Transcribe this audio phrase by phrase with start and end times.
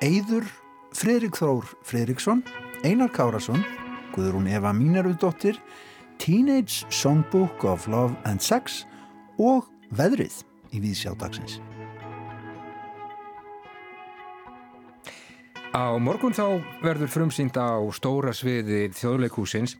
[0.00, 0.46] Eyður
[0.94, 2.44] Fredrik Þór Fredriksson,
[2.86, 3.64] Einar Kárasson,
[4.14, 5.58] Guðrún Eva Mínerudóttir,
[6.22, 8.84] Teenage Songbook of Love and Sex
[9.38, 11.58] og Veðrið í Víðsjálfdagsins.
[15.70, 19.76] Á morgun þá verður frumsýnd á stóra sviði þjóðleikúsins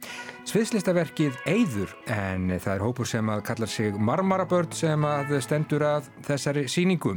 [0.47, 6.07] sviðslistaverkið Eyður en það er hópur sem að kallar sig Marmarabörn sem að stendur að
[6.29, 7.17] þessari síningu.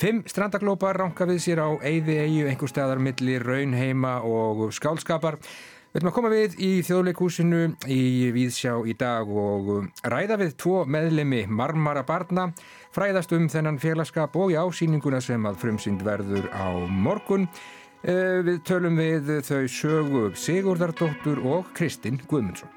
[0.00, 5.36] Fimm strandaglópar ranka við sér á Eyði Eyju einhver staðar millir raunheima og skálskapar.
[5.92, 7.62] Við ætlum að koma við í þjóðleikúsinu
[7.92, 12.50] í Víðsjá í dag og ræða við tvo meðlemi Marmarabarna
[12.96, 17.50] fræðast um þennan félagskap og í ásýninguna sem að frumsýnd verður á morgun.
[18.04, 22.68] Eh, við tölum við þau sögu Sigurdardóttur og Kristinn Guðmundsson.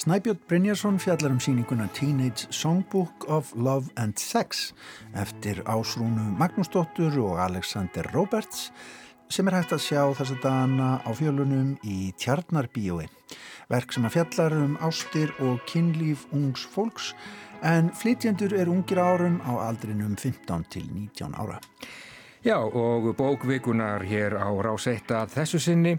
[0.00, 4.72] Snæbjörn Brynjarsson fjallar um síninguna Teenage Songbook of Love and Sex
[5.16, 8.70] eftir ásrúnu Magnúsdóttur og Alexander Roberts
[9.28, 13.08] sem er hægt að sjá þess að dana á fjölunum í Tjarnarbíói.
[13.70, 17.14] Verk sem að fjallar um ástir og kynlíf ungs fólks
[17.62, 21.60] en flytjendur er ungir árum á aldrinum 15 til 19 ára.
[22.40, 25.90] Já og bókvikunar hér á Ráseitta þessu sinni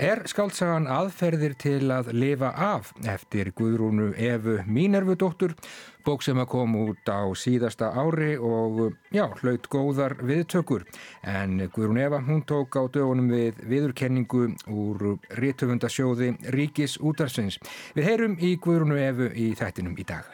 [0.00, 5.52] er skáltsagan aðferðir til að lifa af eftir Guðrúnu Efu Mínervudóttur,
[6.00, 10.86] bók sem að kom út á síðasta ári og já, hlaut góðar viðtökur.
[11.28, 17.60] En Guðrún Eva, hún tók á dögunum við viðurkenningu úr rítöfundasjóði Ríkis útarsins.
[17.92, 20.24] Við heyrum í Guðrúnu Efu í þættinum í dag.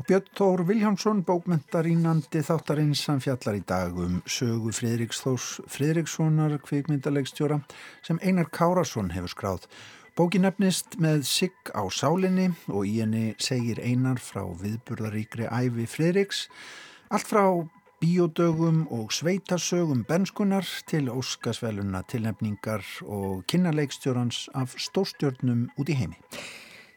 [0.00, 6.54] Og Björn Þór Viljámsson, bókmentarínandi þáttarins sem fjallar í dag um sögu Fridriks Þórs Fridrikssonar
[6.64, 7.58] kvikmyndalegstjóra
[8.06, 9.66] sem Einar Kárasson hefur skráð.
[10.16, 16.46] Bókin nefnist með sigg á sálinni og í henni segir Einar frá viðburðaríkri æfi Fridriks.
[17.12, 17.44] Allt frá
[18.00, 26.16] bíodögum og sveitasögum benskunar til óskasveluna tilnefningar og kynnalegstjórans af stórstjórnum út í heimi.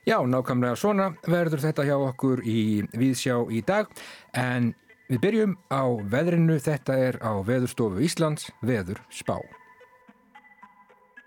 [0.04, 3.88] Já, nákvæmlega svona verður þetta hjá okkur í Víðsjá í dag
[4.36, 4.74] en
[5.08, 9.38] við byrjum á veðrinu, þetta er á Veðurstofu Íslands, Veður Spá.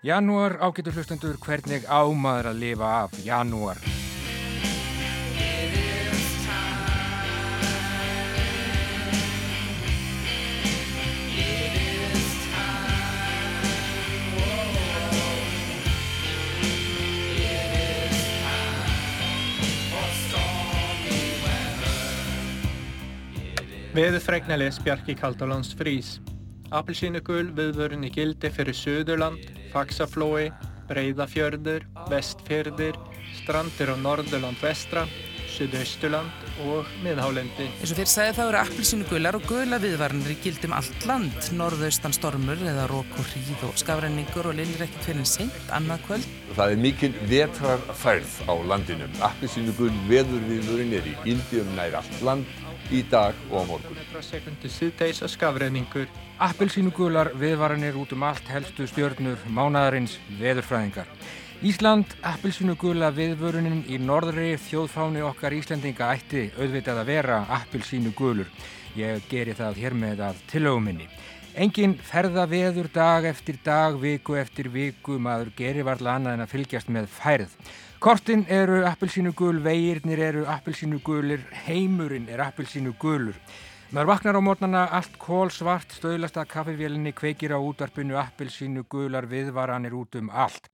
[0.05, 3.81] Janúar ágætur hlustendur, hvernig ámaður að lifa af janúar?
[23.97, 26.19] Veðurfregnalis Bjarki Kaldalands frís.
[26.69, 30.51] Appelsínugul viðvörun í gildi fyrir Suðurland, Faxaflói,
[30.85, 32.99] Breiðafjörður, Vestfjörður,
[33.39, 35.07] strandir á Norðurland vestra,
[35.49, 37.71] Suðausturland og Miðhálendi.
[37.79, 42.13] Eins og fyrir segði þá eru appelsínugular og gula viðvarnir í gildum allt land, norðaustan
[42.13, 46.29] stormur eða rók og hríð og skafræningur og linnir ekkert fyrir sent annað kvöld.
[46.53, 49.09] Það er mikil vetrarfærð á landinu.
[49.25, 53.99] Appelsínugul veðurviðurinn er í gildi um nær allt land í dag og á morgun.
[54.21, 56.07] Sekundi síðdeis og skafræningur.
[56.39, 61.09] Appelsínugular viðvaranir út um allt helstu stjörnur mánadarins veðurfræðingar.
[61.65, 68.51] Ísland, appelsínugula viðvörunin í norðri þjóðfáni okkar Íslandinga ætti auðvitað að vera appelsínugulur.
[68.97, 71.09] Ég geri það hér með að tilöguminni.
[71.57, 76.51] Engin ferða veður dag eftir dag, viku eftir viku, maður gerir varla annað en að
[76.53, 77.55] fylgjast með færð.
[77.99, 83.33] Kortin eru appelsínugul, vegirnir eru appelsínugulir, heimurinn er appelsínugulur.
[83.89, 89.97] Maður vaknar á mótnana allt kól svart, stöðlast að kaffevélinni kveikir á útvarpinu appelsínugular viðvaranir
[89.97, 90.69] út um allt.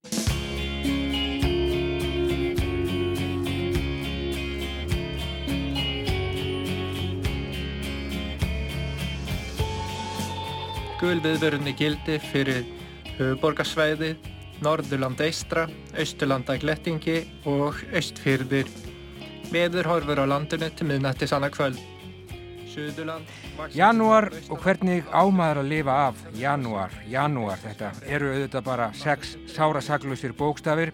[10.99, 12.67] Gul viðvörun í gildi fyrir
[13.15, 14.13] höfuborgarsvæði,
[14.63, 15.65] Norðurland eistra,
[15.99, 17.19] Austurlanda glettingi
[17.49, 18.69] og Östfyrðir.
[19.51, 21.81] Veður horfur á landinu til miðnættis annað kvöld.
[22.73, 23.27] Suðurland...
[23.75, 30.33] Janúar og hvernig ámaður að lifa af janúar, janúar, þetta eru auðvitað bara sex sárasaglusir
[30.39, 30.93] bókstafir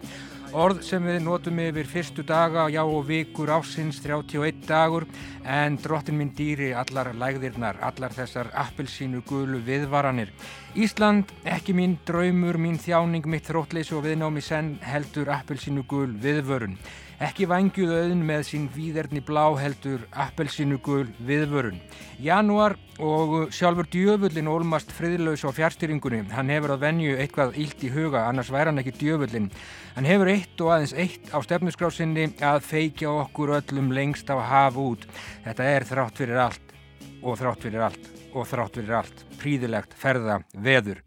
[0.50, 5.04] Orð sem við notum yfir fyrstu daga, já og vikur ásins 31 dagur
[5.46, 10.32] en drottin minn dýri allar lægðirnar, allar þessar appelsínu gulu viðvaranir.
[10.74, 16.74] Ísland, ekki mín draumur, mín þjáning, mitt þróttleysi og viðnámi senn heldur appelsínu gul viðvörun.
[17.20, 21.76] Ekki vangjuð auðn með sín víðerni blá heldur appelsínugul viðvörun.
[22.16, 26.22] Janúar og sjálfur djöfullin ólmast friðlaus á fjárstyringunni.
[26.32, 29.50] Hann hefur að venju eitthvað ílt í huga, annars væri hann ekki djöfullin.
[29.98, 34.80] Hann hefur eitt og aðeins eitt á stefnuskrásinni að feikja okkur öllum lengst á haf
[34.80, 35.04] út.
[35.44, 36.74] Þetta er þrátt fyrir allt
[37.20, 41.04] og þrátt fyrir allt og þrátt fyrir allt príðilegt ferða veður.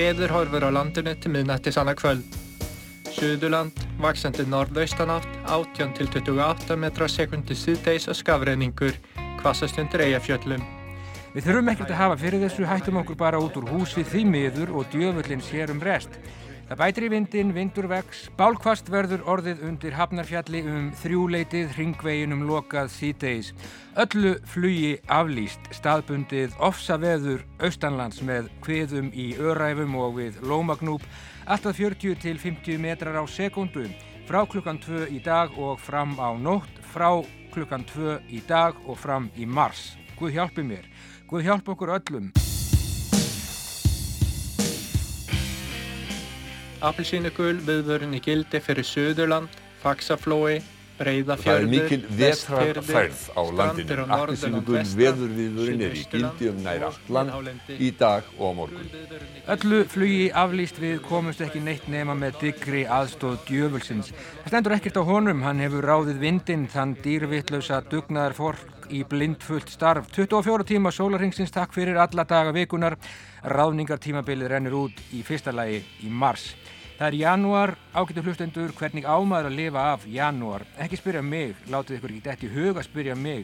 [0.00, 2.45] Veður horfur á landinu til miðnætti sanna kvöld.
[3.16, 8.98] Suðurland, vaksandi norðaustanátt, 18 til 28 metra sekundi síðdeis og skafreiningur,
[9.38, 10.64] kvassastundur eigafjöllum.
[11.32, 14.24] Við þurfum ekkert að hafa fyrir þessu, hættum okkur bara út úr hús við því
[14.34, 16.18] miður og djöfullin sér um rest.
[16.66, 22.90] Það bætir í vindin, vindur vex, bálkvast verður orðið undir Hafnarfjalli um þrjúleitið, ringveginum lokað
[22.98, 23.52] síðdeis.
[24.02, 31.06] Öllu flugi aflýst, staðbundið, ofsa veður, austanlands með kviðum í öræfum og við lómagnúp,
[31.46, 33.86] alltaf 40 til 50 metrar á sekundu,
[34.26, 37.22] frá klukkan 2 í dag og fram á nótt, frá
[37.54, 39.94] klukkan 2 í dag og fram í mars.
[40.18, 40.86] Guð hjálpi mér,
[41.26, 42.30] Guð hjálp okkur öllum.
[46.86, 49.50] Appelsínugul viðvörun í gildi fyrir Suðurland,
[49.82, 50.60] Faxaflói,
[50.96, 54.04] Breiðafjörður, Það er mikil vetrarfærð á landinu.
[54.16, 58.94] Appelsínugul veðurviðvörun er í gildi um nær allt land í dag og á morgun.
[59.56, 64.14] Öllu flugi aflýst við komust ekki neitt nema með digri aðstóð djöfulsins.
[64.44, 69.68] Það stendur ekkert á honum, hann hefur ráðið vindinn, þann dýrvittlausa dugnaðar fólk í blindfullt
[69.72, 70.08] starf.
[70.14, 72.96] 24 tíma sólarhengsins takk fyrir alla daga vikunar.
[73.46, 76.54] Ráðningartímabilið rennur út í fyrsta lagi í mars.
[76.96, 80.62] Það er janúar, ágættu hlustendur, hvernig ámaður að lifa af janúar.
[80.80, 83.42] Ekki spyrja mig, látið ykkur ekki dætt í hug að spyrja mig.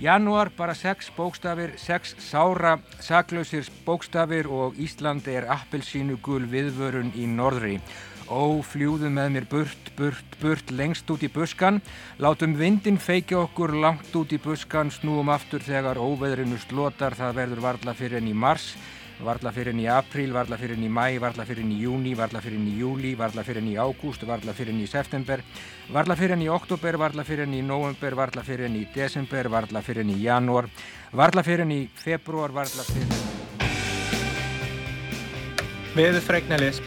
[0.00, 7.28] Janúar, bara sex bókstafir, sex sára, saklausir bókstafir og Ísland er appelsínu gul viðvörun í
[7.28, 7.76] norðri.
[8.24, 11.82] Ó, fljúðu með mér burt, burt, burt, lengst út í buskan.
[12.16, 17.66] Látum vindin feikja okkur langt út í buskan, snúum aftur þegar óveðrinu slotar, það verður
[17.68, 18.72] varla fyrir enn í mars
[19.22, 22.14] varla fyrir henni í apríl, varla fyrir henni í mæ, varla fyrir henni í júni,
[22.18, 25.44] varla fyrir henni í júli, varla fyrir henni í ágúst, varla fyrir henni í september,
[25.94, 29.50] varla fyrir henni í oktober, varla fyrir henni í november, varla fyrir henni í desember,
[29.52, 30.70] varla fyrir henni í janúar,
[31.12, 33.33] varla fyrir henni í februar, varla fyrir henni í...
[35.94, 36.80] Veðurfregnalis.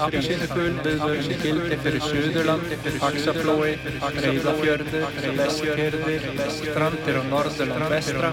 [0.00, 3.72] Appelsínugul viðvörun í gildi fyrir Suðurland, Faxaflói,
[4.16, 5.04] Breiðafjörður,
[5.40, 8.32] Vestfjörðir, strandir á Norðurland vestra,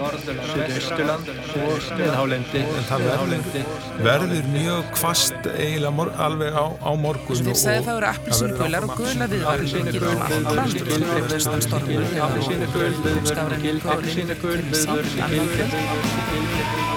[0.52, 1.26] Suðausturland
[1.66, 2.64] og miðhálendi.
[4.08, 9.28] verður mjög kvast eiginlega alveg á, á morgun Þeir sagði það eru appelsínugular og gula
[9.34, 15.12] viðvörun í gildum allt land, norðaustan stormur eða Appelsínugul viðvörun í skafrenningur gildi, og viðvörun
[15.18, 16.87] í gildi.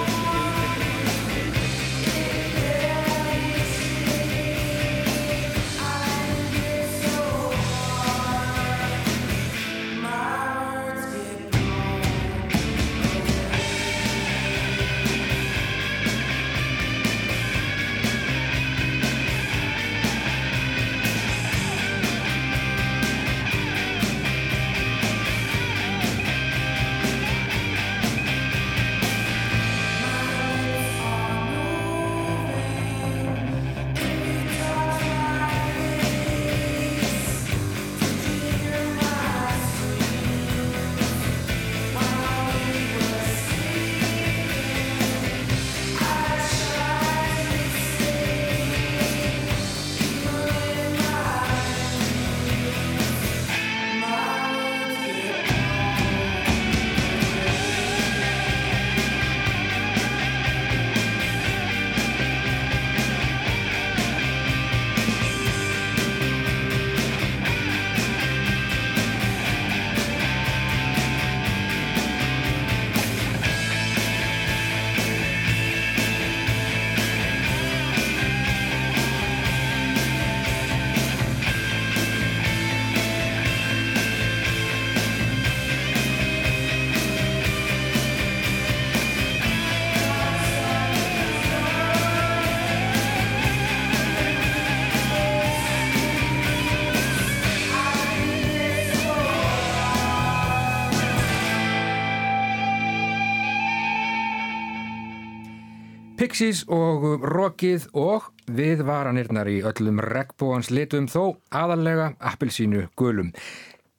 [106.42, 113.28] Pixies og Rockið og viðvaranirnar í öllum regnbóans litum þó aðalega appelsínu gulum.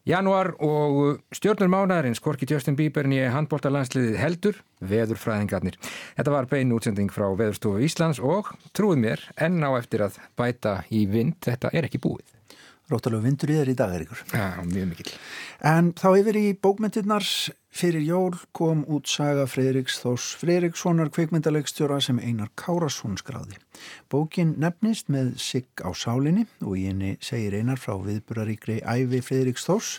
[0.04, 5.80] Januar og stjórnur mánaðarins, Korki Justin Bieber nýja handbóltalandsliðið heldur, veðurfræðingarnir.
[6.20, 10.82] Þetta var bein útsending frá Veðurstofu Íslands og trúið mér enn á eftir að bæta
[10.92, 12.28] í vind, þetta er ekki búið.
[12.92, 14.28] Róttalegu vindur í þér í dag er ykkur.
[14.36, 15.16] Já, mjög mikill.
[15.64, 17.24] En þá yfir í bókmyndirnar
[17.74, 23.58] Fyrir jól kom út saga Freiriks Þós Freirikssonar kveikmyndalegstjóra sem Einar Kárasson skráði.
[24.14, 29.66] Bókin nefnist með sigg á sálinni og í henni segir Einar frá viðburaríkri æfi Freiriks
[29.66, 29.96] Þós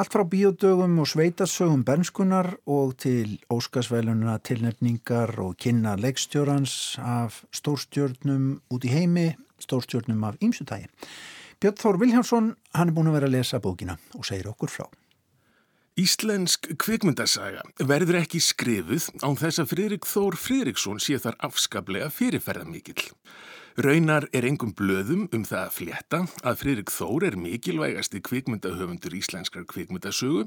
[0.00, 8.62] allt frá biodögum og sveitasögum benskunar og til óskasvælununa tilnefningar og kynna legstjórans af stórstjörnum
[8.72, 10.88] út í heimi, stórstjörnum af ýmsutægi.
[11.60, 14.88] Björn Þór Viljánsson, hann er búin að vera að lesa bókina og segir okkur frá.
[15.98, 23.08] Íslensk kvikmyndasaga verður ekki skrifuð án þess að Fridrik Þór Fridriksson sé þar afskaplega fyrirferðamikill.
[23.80, 29.66] Raunar er engum blöðum um það að flétta að Fridrik Þór er mikilvægasti kvikmyndahöfundur íslenskar
[29.70, 30.46] kvikmyndasögu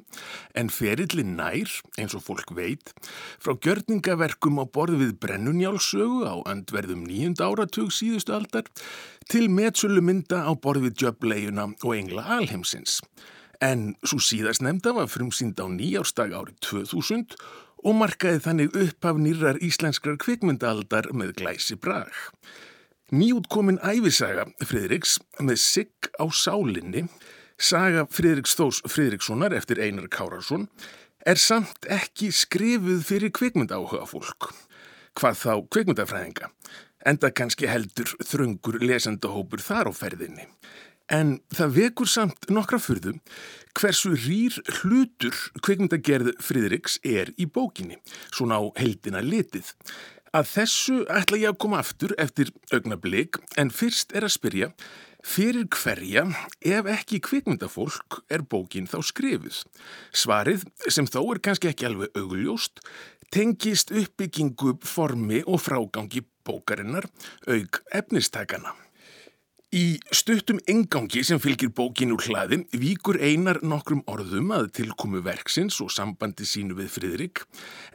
[0.60, 2.96] en ferillin nær, eins og fólk veit,
[3.44, 8.72] frá gjörningaverkum á borð við brennunjálsögu á andverðum nýjund áratug síðustu aldar
[9.28, 13.02] til metsölu mynda á borð við djöblegjuna og engla alheimsins.
[13.64, 17.38] En svo síðast nefnda var frumsýnd á nýjárstag árið 2000
[17.84, 22.12] og markaði þannig upp af nýrar íslenskrar kvikmyndaaldar með glæsi brag.
[23.14, 27.06] Nýjútkomin æfisaga Fridriks með sigg á sálinni,
[27.56, 30.68] saga Fridriks Þós Fridrikssonar eftir Einar Kárasson,
[31.24, 34.50] er samt ekki skrifuð fyrir kvikmyndaáhuga fólk.
[35.20, 36.50] Hvað þá kvikmyndafræðinga,
[37.06, 40.50] enda kannski heldur þröngur lesendahópur þar á ferðinni.
[41.14, 43.14] En það vekur samt nokkra fyrðu
[43.78, 48.00] hversu rýr hlutur kveikmyndagerð Fridriks er í bókinni,
[48.34, 49.70] svona á heldina litið.
[50.34, 54.70] Að þessu ætla ég að koma aftur eftir augnablík en fyrst er að spyrja
[55.24, 56.26] fyrir hverja
[56.66, 59.60] ef ekki kveikmyndafólk er bókin þá skrifuð.
[60.10, 62.82] Svarið, sem þó er kannski ekki alveg augljóst,
[63.34, 67.06] tengist uppbyggingu formi og frágangi bókarinnar
[67.46, 68.74] aug efnistakana.
[69.74, 75.80] Í stuttum engangi sem fylgir bókin úr hlaði víkur einar nokkrum orðum að tilkomu verksins
[75.82, 77.42] og sambandi sínu við Fridrik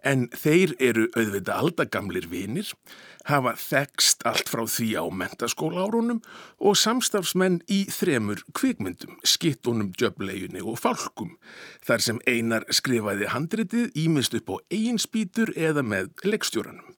[0.03, 2.73] en þeir eru auðvita aldagamlir vinir,
[3.31, 6.19] hafa þekst allt frá því á mentaskóla árunum
[6.59, 11.37] og samstafsmenn í þremur kvikmyndum, skittunum, djöbleginni og fálkum
[11.87, 16.97] þar sem einar skrifaði handritið ímist upp á eiginspítur eða með leikstjóranum.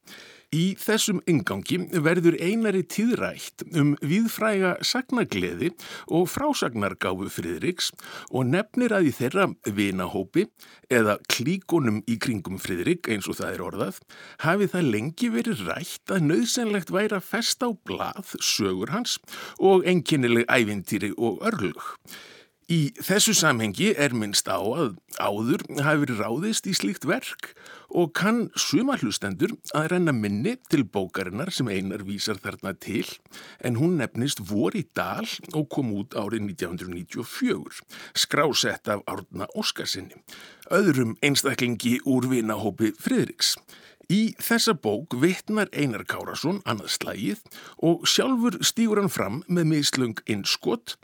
[0.51, 5.69] Í þessum yngangi verður einari tíðrætt um viðfræga sagnagleði
[6.11, 7.93] og frásagnargáfu Fridriks
[8.35, 9.45] og nefnir að í þeirra
[9.79, 10.49] vinahópi
[10.91, 14.03] eða klíkonum í kringum Fridrik eins og það er orðað
[14.43, 19.21] hafi það lengi verið rætt að nöðsynlegt væri að festa á blað sögur hans
[19.63, 21.95] og enginnileg ævintýri og örlug.
[22.71, 27.49] Í þessu samhengi er minnst á að áður hafi verið ráðist í slíkt verk
[27.91, 33.03] og kann sumarhlustendur að renna minni til bókarinnar sem einar vísar þarna til
[33.67, 37.83] en hún nefnist Vor í dal og kom út árið 1994,
[38.15, 40.23] skrásett af Árna Óskarsinni,
[40.71, 43.57] öðrum einstaklingi úr vinahópi Fridriks.
[44.11, 47.43] Í þessa bók vittnar Einar Kárasson annað slægið
[47.87, 50.97] og sjálfur stýgur hann fram með mislung innskott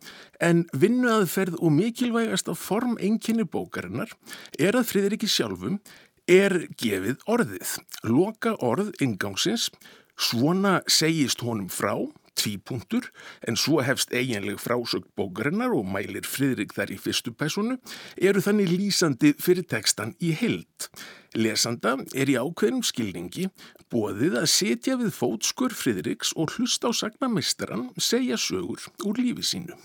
[0.43, 4.11] en vinnuaðferð og mikilvægast af form enginni bókarinnar
[4.59, 5.79] er að Fridriki sjálfum
[6.27, 7.77] er gefið orðið.
[8.11, 9.71] Loka orð ingangsins,
[10.19, 11.95] svona segist honum frá,
[12.37, 13.09] tvípunktur,
[13.49, 17.79] en svo hefst eiginleg frásökt bókarinnar og mælir Fridrik þar í fyrstu personu,
[18.17, 20.91] eru þannig lýsandi fyrir tekstan í heilt.
[21.37, 23.51] Lesanda er í ákveðnum skilningi
[23.93, 29.77] bóðið að setja við fótskur Fridriks og hlusta á sagnamistran segja sögur úr lífi sínu.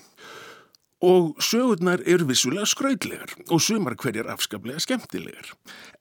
[1.01, 5.47] Og sögurnar eru vissulega skraudlegar og sumar hverjar afskaplega skemmtilegar.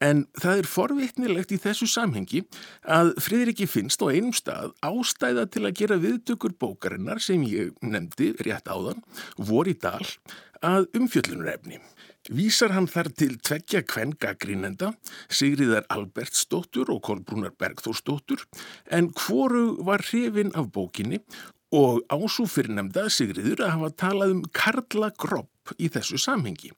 [0.04, 2.42] En það er forvittnilegt í þessu samhengi
[2.84, 8.34] að Fridriki finnst á einum stað ástæða til að gera viðtökur bókarinnar sem ég nefndi
[8.44, 9.00] rétt áðan,
[9.36, 10.04] vor í dal,
[10.60, 11.80] að umfjöllunurefni.
[12.28, 14.92] Vísar hann þar til tveggja kvengagrínenda,
[15.32, 18.44] Sigriðar Albertsdóttur og Kolbrúnar Bergþórsdóttur,
[18.92, 21.22] en hvoru var hrifin af bókinni
[21.70, 26.72] og ású fyrirnemda Sigriður að hafa talað um Karla Gropp í þessu samhengi.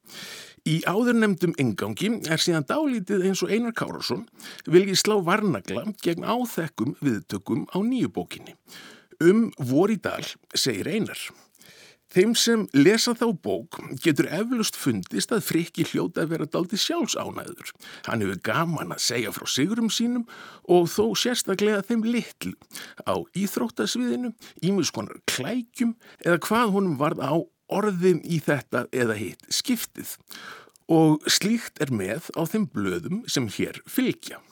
[0.69, 4.27] Í áðurnemdum ingangi er síðan dálítið eins og Einar Kárasson
[4.71, 8.55] vilji slá varnagla gegn áþekkum viðtökum á nýju bókinni.
[9.23, 10.23] Um voridal
[10.55, 11.19] segir Einar.
[12.12, 17.71] Þeim sem lesa þá bók getur eflust fundist að frikki hljóta að vera daldi sjálfsánæður.
[18.04, 20.26] Hann hefur gaman að segja frá sigurum sínum
[20.69, 22.52] og þó sérstaklega þeim litlu
[23.09, 27.35] á íþróttasviðinu, ímiðskonar klækjum eða hvað honum varð á
[27.73, 30.19] orðin í þetta eða hitt skiptið.
[30.92, 34.42] Og slíkt er með á þeim blöðum sem hér fylgja.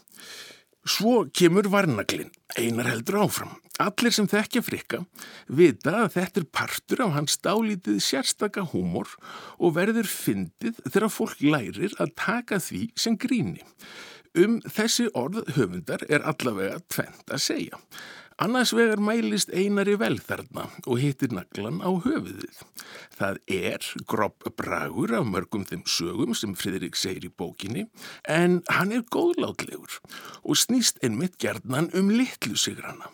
[0.89, 3.51] Svo kemur varnaglinn, einar heldur áfram.
[3.81, 5.01] Allir sem þekkja frikka
[5.49, 9.13] vita að þetta er partur af hans dálítið sérstaka húmor
[9.59, 13.61] og verður fyndið þegar fólk lærir að taka því sem gríni.
[14.37, 17.81] Um þessi orð höfundar er allavega tvent að segja.
[18.41, 22.63] Annars vegar mælist einari vel þarna og hittir naglan á höfuðið.
[23.19, 27.85] Það er grobb bragur af mörgum þeim sögum sem Fridrik segir í bókinni
[28.25, 29.99] en hann er góðlátlegur
[30.41, 33.13] og snýst einmitt gerðnan um litlu sigrana.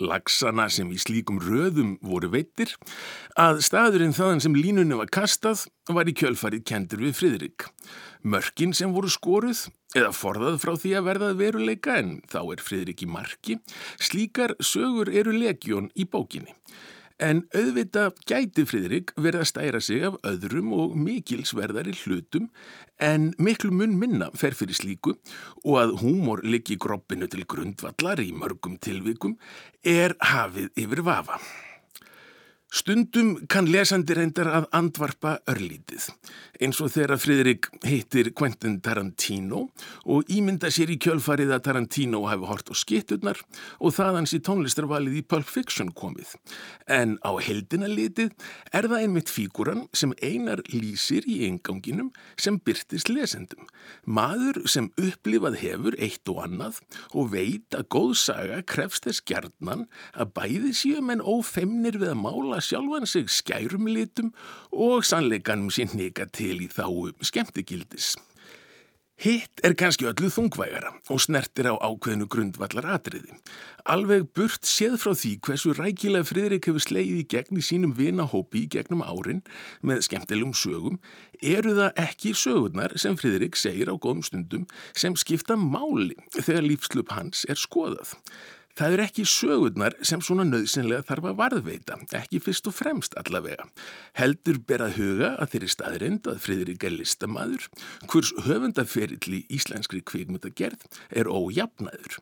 [0.00, 2.72] Lagsana sem í slíkum röðum voru veitir
[3.40, 7.66] að staðurinn þaðan sem línunni var kastað var í kjölfarið kendur við Fridrik.
[8.22, 9.66] Mörkin sem voru skoruð
[9.98, 13.58] eða forðað frá því að verðað veruleika en þá er Fridrik í marki,
[14.00, 16.56] slíkar sögur eru legjón í bókinni.
[17.22, 22.48] En auðvita gæti Fridrik verið að stæra sig af öðrum og mikilsverðari hlutum
[22.98, 25.14] en miklu mun minna fer fyrir slíku
[25.62, 29.36] og að húmor liggi groppinu til grundvallar í mörgum tilvikum
[29.86, 31.38] er hafið yfir vafa.
[32.72, 36.06] Stundum kann lesandi reyndar að andvarpa örlítið,
[36.64, 39.66] eins og þegar Fridrik heitir Quentin Tarantino
[40.08, 43.42] og ímynda sér í kjölfarið að Tarantino hafi hort á skitturnar
[43.76, 46.32] og þaðans í tónlistarvalið í Pulp Fiction komið.
[46.88, 48.32] En á heldina litið
[48.72, 52.08] er það einmitt fíkuran sem einar lýsir í enganginum
[52.40, 53.68] sem byrtist lesendum.
[54.08, 56.80] Maður sem upplifað hefur eitt og annað
[57.12, 59.84] og veit að góðsaga krefst þess gjarnan
[60.16, 64.32] að bæði séum en ófemnir við að mála sjálfan sig skærum litum
[64.72, 68.14] og sannleikanum sín neka til í þáu skemmtigildis.
[69.22, 73.36] Hitt er kannski öllu þungvægara og snertir á ákveðinu grundvallar atriði.
[73.86, 78.64] Alveg burt séð frá því hversu rækilega Fridrik hefur sleið í gegn í sínum vinahópi
[78.64, 79.44] í gegnum árin
[79.78, 80.98] með skemmtilegum sögum,
[81.38, 87.14] eru það ekki sögurnar sem Fridrik segir á góðum stundum sem skipta máli þegar lífslup
[87.14, 88.16] hans er skoðað.
[88.72, 93.66] Það er ekki sögurnar sem svona nöðsynlega þarf að varðveita, ekki fyrst og fremst allavega.
[94.16, 97.68] Heldur ber að huga að þeirri staðrind að Fridrik er listamadur,
[98.08, 102.16] hvers höfundaferill í íslenskri kvikmyndagerð er ójafnaður.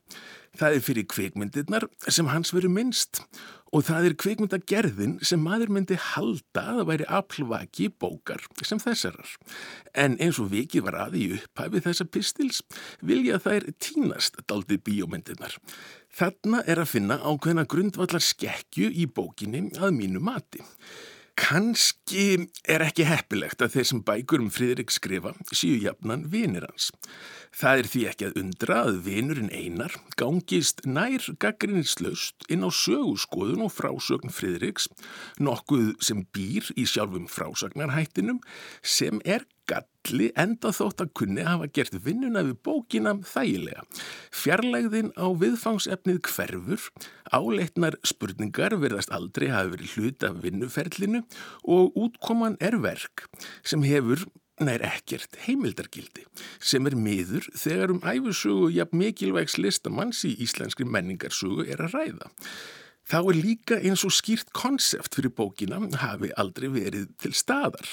[0.58, 3.22] Það er fyrir kvikmyndirnar sem hans veru minnst
[3.70, 9.36] og það er kvikmyndagerðin sem maður myndi halda að væri aflvaki bókar sem þessarar.
[9.94, 12.64] En eins og vikið var að í upphæfi þessa pistils
[12.98, 15.54] vilja þær tínast daldið bíómyndirnar.
[16.10, 20.62] Þarna er að finna ákveðna grundvallar skekkju í bókinni að mínu mati.
[21.40, 26.90] Kanski er ekki heppilegt að þeir sem bækur um Fridrik skrifa síu jafnan vinir hans.
[27.50, 33.64] Það er því ekki að undra að vinurinn einar gangist nær gaggrinnislaust inn á sögurskoðun
[33.66, 34.86] og frásögn Fridriks,
[35.42, 38.38] nokkuð sem býr í sjálfum frásagnarhættinum
[38.86, 43.84] sem er galli enda þótt að kunni hafa gert vinnuna við bókina þægilega.
[44.34, 46.86] Fjarlægðin á viðfangsefnið hverfur,
[47.30, 51.22] áleitnar spurningar verðast aldrei hafi verið hlut af vinnuferlinu
[51.76, 53.26] og útkoman er verk
[53.62, 54.24] sem hefur
[54.64, 56.26] nær ekkert heimildargildi
[56.58, 62.30] sem er miður þegar um æfusögu jafn mikilvægs listamanns í íslenskri menningarsögu er að ræða.
[63.10, 67.88] Þá er líka eins og skýrt konsept fyrir bókina hafi aldrei verið til staðar.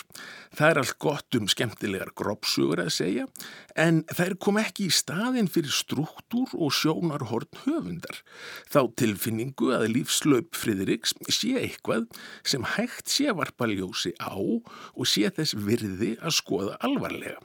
[0.53, 3.25] Það er allt gott um skemmtilegar grópsugur að segja
[3.73, 8.21] en þær kom ekki í staðin fyrir struktúr og sjónarhorn höfundar.
[8.69, 12.06] Þá tilfinningu að lífslaup Fridriks sé eitthvað
[12.45, 17.41] sem hægt sé varpaljósi á og sé þess virði að skoða alvarlega.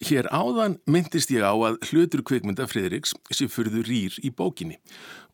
[0.00, 4.78] Hér áðan myndist ég á að hlutur kveikmynda Fridriks sé fyrður rýr í bókinni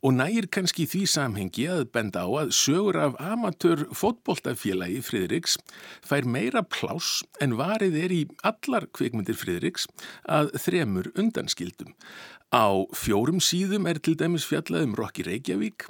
[0.03, 5.55] og nægir kannski því samhengi að benda á að sögur af amatör fótboltafélagi Fridriks
[6.03, 9.87] fær meira pláss en varið er í allar kveikmyndir Fridriks
[10.27, 11.95] að þremur undanskildum.
[12.51, 15.87] Á fjórum síðum er til dæmis fjallað um Rokki Reykjavík,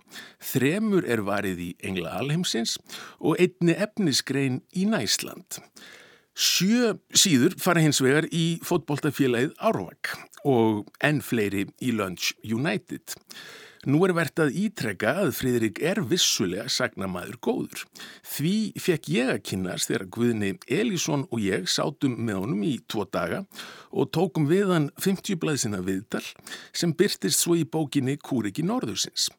[0.53, 2.77] þremur er varið í Engla Alheimsins
[3.25, 5.65] og einni efnisgrein í Næsland.
[6.37, 10.11] Sjö síður fara hins vegar í fótboltafélagið Árvak
[10.45, 13.15] og enn fleiri í Lunch United.
[13.89, 17.85] Nú er verðt að ítrekka að Fridrik er vissulega sagnamaður góður.
[18.27, 23.07] Því fekk ég að kynast þegar Guðni Elísson og ég sátum með honum í tvo
[23.09, 23.45] daga
[23.95, 26.25] og tókum við hann 50 blæðsina viðtal
[26.75, 29.31] sem byrtist svo í bókinni Kúriki Norðursins.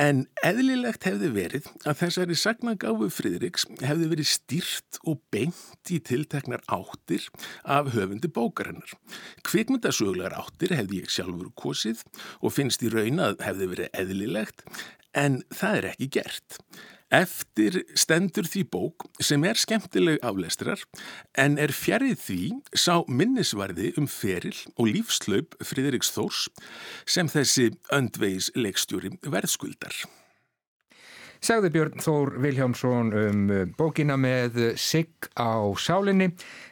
[0.00, 6.62] En eðlilegt hefði verið að þessari sagnagáfu Fridriks hefði verið stýrt og beint í tilteknar
[6.72, 7.26] áttir
[7.68, 8.94] af höfundi bókarinnar.
[9.44, 12.00] Kvikmyndasögulegar áttir hefði ég sjálfur kosið
[12.40, 14.64] og finnst í raun að hefði verið eðlilegt
[15.20, 16.60] en það er ekki gert.
[17.10, 20.84] Eftir stendur því bók sem er skemmtileg aflestrar
[21.34, 22.42] en er fjarið því
[22.78, 26.46] sá minnisvarði um feril og lífslaup Fridriks Þórs
[27.10, 29.98] sem þessi öndveis leikstjóri verðskuldar.
[31.40, 36.28] Segði Björn Þór Viljámsson um uh, bókina með Sigg á sálinni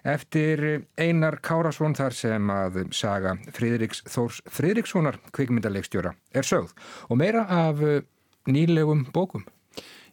[0.07, 6.77] eftir Einar Kárasson þar sem að saga Fridriks Þórs Fridrikssonar kvikmyndaleikstjóra er sögð
[7.09, 8.03] og meira af uh,
[8.47, 9.49] nýlegum bókum.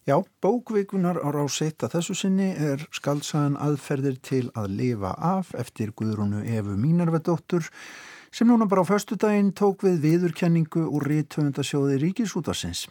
[0.06, 5.90] Já, bókvikunar á rásitt að þessu sinni er skaldsagan aðferðir til að lifa af eftir
[5.98, 7.66] Guðrúnu Efu Mínarvedóttur
[8.30, 12.84] sem núna bara á förstudaginn tók við viðurkenningu úr rítöfundasjóði Ríkisútarsins.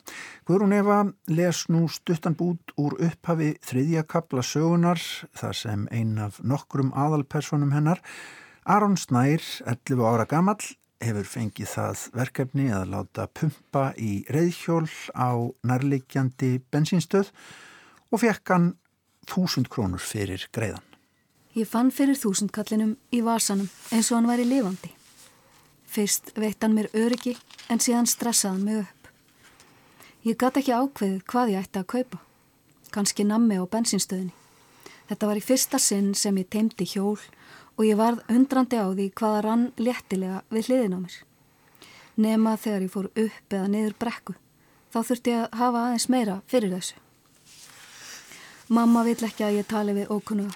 [0.43, 0.99] Guðrún Eva
[1.31, 4.99] les nú stuttan bút úr upphafi þriðja kapla sögunar
[5.39, 8.03] þar sem ein af nokkrum aðalpersonum hennar,
[8.67, 10.59] Aron Snær, 11 ára gammal,
[11.03, 15.31] hefur fengið það verkefni að láta pumpa í reyðhjól á
[15.67, 17.31] nærleikjandi bensínstöð
[18.11, 18.67] og fekk hann
[19.29, 20.83] þúsund krónur fyrir greiðan.
[21.55, 24.91] Ég fann fyrir þúsundkallinum í vasanum eins og hann væri lifandi.
[25.87, 27.37] Fyrst veitt hann mér öryggi
[27.71, 29.11] en síðan stressaði hann mig upp.
[30.25, 32.19] Ég gæti ekki ákveðið hvað ég ætti að kaupa.
[32.91, 34.33] Kanski nammi á bensinstöðinni.
[35.05, 37.19] Þetta var í fyrsta sinn sem ég teimti hjól
[37.75, 41.15] og ég varð undrandi á því hvaða rann léttilega við hliðin á mér.
[42.15, 44.35] Nema þegar ég fór upp eða niður brekku,
[44.91, 47.01] þá þurfti ég að hafa aðeins meira fyrir þessu.
[48.71, 50.55] Mamma vill ekki að ég tali við ókunnuga.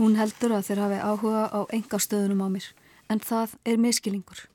[0.00, 2.70] Hún heldur að þeir hafi áhuga á enga stöðunum á mér,
[3.12, 4.46] en það er miskilingur.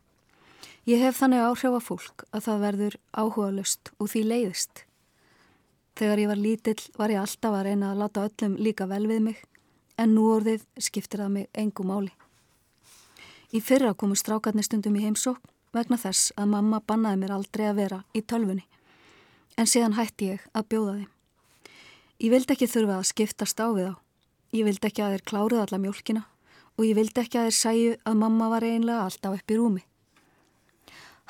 [0.89, 4.85] Ég hef þannig áhrif á fólk að það verður áhuga löst og því leiðist.
[5.95, 9.21] Þegar ég var lítill var ég alltaf að reyna að láta öllum líka vel við
[9.29, 9.39] mig
[9.97, 12.11] en nú orðið skiptir það mig engu máli.
[13.55, 17.79] Í fyrra komu strákarnir stundum í heimsókn vegna þess að mamma bannaði mér aldrei að
[17.81, 18.63] vera í tölfunni,
[19.59, 21.11] en síðan hætti ég að bjóða þeim.
[22.23, 23.93] Ég vildi ekki þurfa að skiptast á við á.
[24.55, 26.23] Ég vildi ekki að þeir kláruð alla mjölkina
[26.75, 29.83] og ég vildi ekki að þeir sæju að mamma var einlega alltaf upp í rúmi.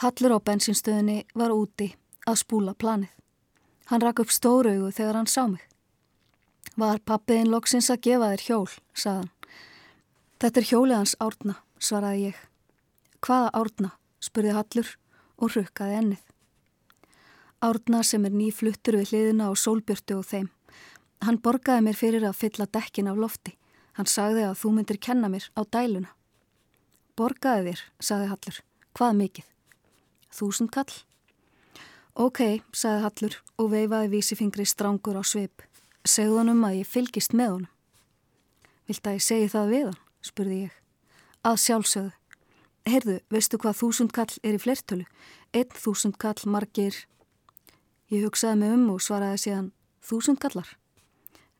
[0.01, 1.93] Hallur á bensinstöðinni var úti
[2.27, 3.09] að spúla planið.
[3.89, 5.61] Hann rakk upp stóraugu þegar hann sá mig.
[6.75, 9.29] Var pappiðin loksins að gefa þér hjól, saðan.
[10.43, 12.39] Þetta er hjólið hans árna, svaraði ég.
[13.23, 14.89] Hvaða árna, spurði Hallur
[15.39, 16.25] og rukkaði ennið.
[17.63, 20.49] Árna sem er nýfluttur við hliðina og sólbjörtu og þeim.
[21.23, 23.53] Hann borgaði mér fyrir að fylla dekkin af lofti.
[23.95, 26.11] Hann sagði að þú myndir kenna mér á dæluna.
[27.15, 28.59] Borgaði þér, sagði Hallur.
[28.99, 29.47] Hvað mikið?
[30.35, 30.91] Þúsund kall?
[32.19, 32.43] Ok,
[32.75, 35.63] sagði Hallur og veifaði vísifingri strángur á svip
[36.05, 37.71] segðu hann um að ég fylgist með honum.
[38.85, 40.77] Vilt að ég segi það við hann, spurði ég.
[41.45, 42.13] Að sjálfsögðu.
[42.85, 45.05] Heyrðu, veistu hvað þúsund kall er í flertölu?
[45.57, 46.99] Einn þúsund kall margir.
[48.13, 49.71] Ég hugsaði mig um og svaraði síðan,
[50.05, 50.69] þúsund kallar?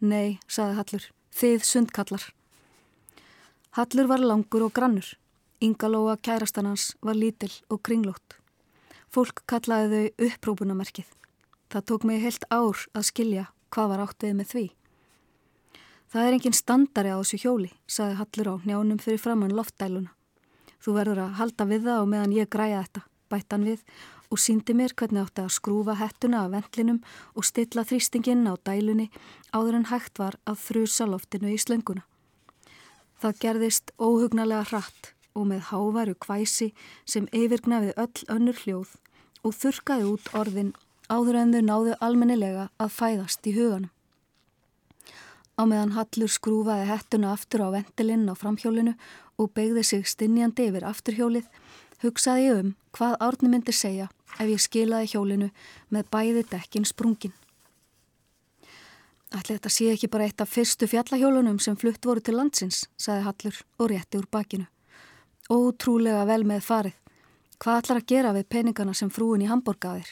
[0.05, 2.27] Nei, saði Hallur, þið sundkallar.
[3.73, 5.07] Hallur var langur og grannur.
[5.65, 8.37] Ingalóa kærastannans var lítill og kringlótt.
[9.09, 11.09] Fólk kallaði þau upprópunamerkið.
[11.73, 14.65] Það tók mig heilt ár að skilja Hvað var átt við með því?
[16.11, 20.11] Það er engin standari á þessu hjóli, saði Hallur á njánum fyrir framann loftdæluna.
[20.79, 23.01] Þú verður að halda við það og meðan ég græja þetta,
[23.33, 23.81] bættan við
[24.31, 27.01] og síndi mér hvernig átti að skrúfa hettuna af vendlinum
[27.33, 29.09] og stilla þrýstingin á dælunni
[29.53, 32.05] áður en hægt var að þrjusa loftinu í slönguna.
[33.21, 36.71] Það gerðist óhugnalega hratt og með hávaru kvæsi
[37.05, 38.95] sem yfirgnaði öll önnur hljóð
[39.45, 40.73] og þurkaði út orðin
[41.09, 43.91] áður en þau náðu almennilega að fæðast í huganum.
[45.55, 48.95] Á meðan Hallur skrúfaði hettuna aftur á ventilinn á framhjólinu
[49.39, 51.47] og begði sig stinjandi yfir afturhjólið,
[52.03, 55.49] hugsaði ég um hvað árni myndi segja ef ég skilaði hjólinu
[55.95, 57.33] með bæði dekkin sprungin.
[59.35, 63.25] Ætli þetta sé ekki bara eitt af fyrstu fjallahjólunum sem flutt voru til landsins, sagði
[63.25, 64.67] Hallur og rétti úr bakinu.
[65.51, 66.99] Ótrúlega vel með farið.
[67.59, 70.07] Hvað ætlar að gera við peningana sem frúin í Hamburgaðir?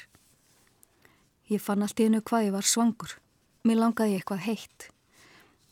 [1.53, 3.11] Ég fann allt í hennu hvað ég var svangur.
[3.67, 4.87] Mér langaði eitthvað heitt.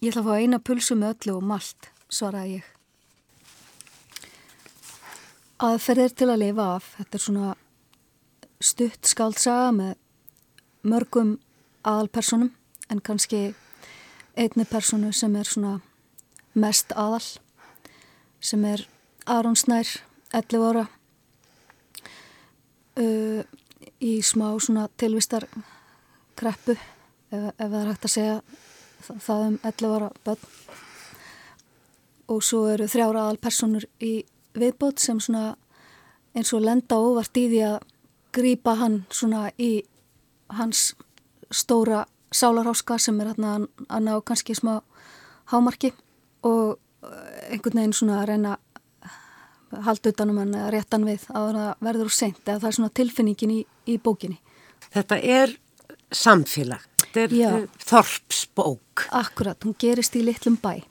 [0.02, 2.68] Ég ætla að fá eina pulsu með öllu og malt, svaraði ég.
[5.62, 6.90] Aðferðir til að lifa af.
[7.00, 7.52] Þetta er svona
[8.62, 9.96] stutt skaldsaga með
[10.92, 11.36] mörgum
[11.86, 12.52] aðalpersonum
[12.92, 13.42] en kannski
[14.38, 15.80] einni personu sem er svona
[16.54, 17.24] mest aðal
[18.42, 18.86] sem er
[19.30, 19.88] Aron Snær,
[20.34, 20.86] 11 ára.
[22.98, 23.46] Uh,
[24.02, 25.46] í smá svona tilvistar
[26.42, 28.38] kreppu ef, ef það er hægt að segja
[29.12, 30.48] það um 11 ára börn
[32.32, 34.14] og svo eru þrjára aðal personur í
[34.58, 35.56] viðbót sem svona
[36.36, 37.78] eins og lenda óvart í því að
[38.36, 39.72] grýpa hann svona í
[40.56, 40.92] hans
[41.52, 43.58] stóra sálarháska sem er hérna
[43.90, 44.80] að ná kannski smá
[45.52, 45.92] hámarki
[46.48, 48.58] og eh, einhvern veginn svona að reyna
[49.72, 52.96] halda utanum hann eða réttan við að það verður úr seint eða það er svona
[53.00, 54.40] tilfinningin í, í bókinni.
[54.92, 55.54] Þetta er
[56.12, 57.50] samfélag, þetta er Já.
[57.88, 59.08] þorpsbók.
[59.18, 60.82] Akkurat, hún gerist í litlum bæ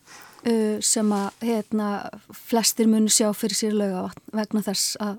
[0.80, 1.86] sem að hérna,
[2.32, 5.18] flestir muni sjá fyrir sér löga vegna þess að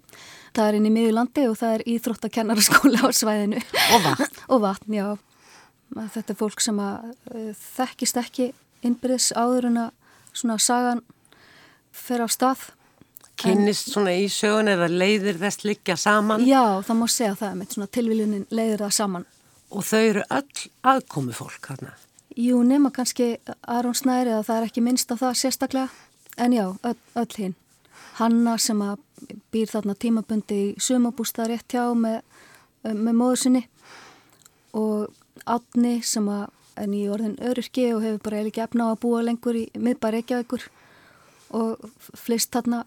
[0.56, 3.62] það er inn í miðjulandi og það er íþróttakennaraskóla á svæðinu.
[3.94, 4.40] Og vatn.
[4.56, 5.08] og vatn, já.
[6.16, 7.12] Þetta er fólk sem að
[7.78, 9.92] þekkist ekki innbyrðis áður en að
[10.34, 11.04] svona sagan
[11.94, 12.72] fer á stað
[13.42, 16.44] kynnist svona í sögun eða leiðir þess liggja saman?
[16.48, 19.28] Já, það má segja það með svona tilviljunin leiðir það saman.
[19.72, 21.96] Og þau eru öll aðkomi fólk hérna?
[22.36, 23.34] Jú, nema kannski
[23.68, 25.90] Aron Snæri að það er ekki minnst á það sérstaklega,
[26.38, 27.56] en já, öll, öll hinn.
[28.20, 28.80] Hanna sem
[29.52, 32.22] býr þarna tímabundi í sumabústað rétt hjá með,
[32.84, 33.64] með móður sinni.
[34.76, 35.12] Og
[35.46, 39.58] Átni sem er nýjur orðin öryrki og hefur bara ekki efna á að búa lengur
[39.58, 40.68] í miðbæri ekki að ykkur
[41.58, 42.84] og flist þarna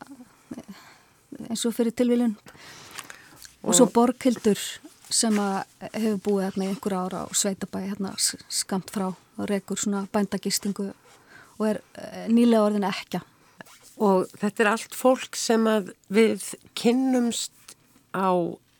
[1.50, 4.60] eins og fyrir tilvílun og, og svo Borghildur
[5.14, 5.36] sem
[5.92, 10.90] hefur búið hérna einhver ára á Sveitabæi hérna skamt frá og rekur svona bændagistingu
[11.58, 13.22] og er eh, nýlega orðin ekka
[14.02, 16.48] og þetta er allt fólk sem að við
[16.78, 17.76] kynnumst
[18.10, 18.30] á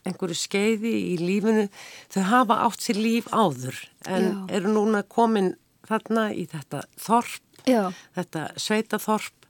[0.05, 1.67] einhverju skeiði í lífinu
[2.13, 4.57] þau hafa átt sér líf áður en Já.
[4.59, 5.53] eru núna komin
[5.87, 7.89] þarna í þetta þorp Já.
[8.17, 9.47] þetta sveitaþorp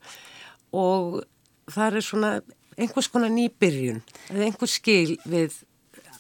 [0.75, 1.23] og
[1.71, 2.31] það er svona
[2.75, 5.57] einhvers konar nýbyrjun eða einhvers skil við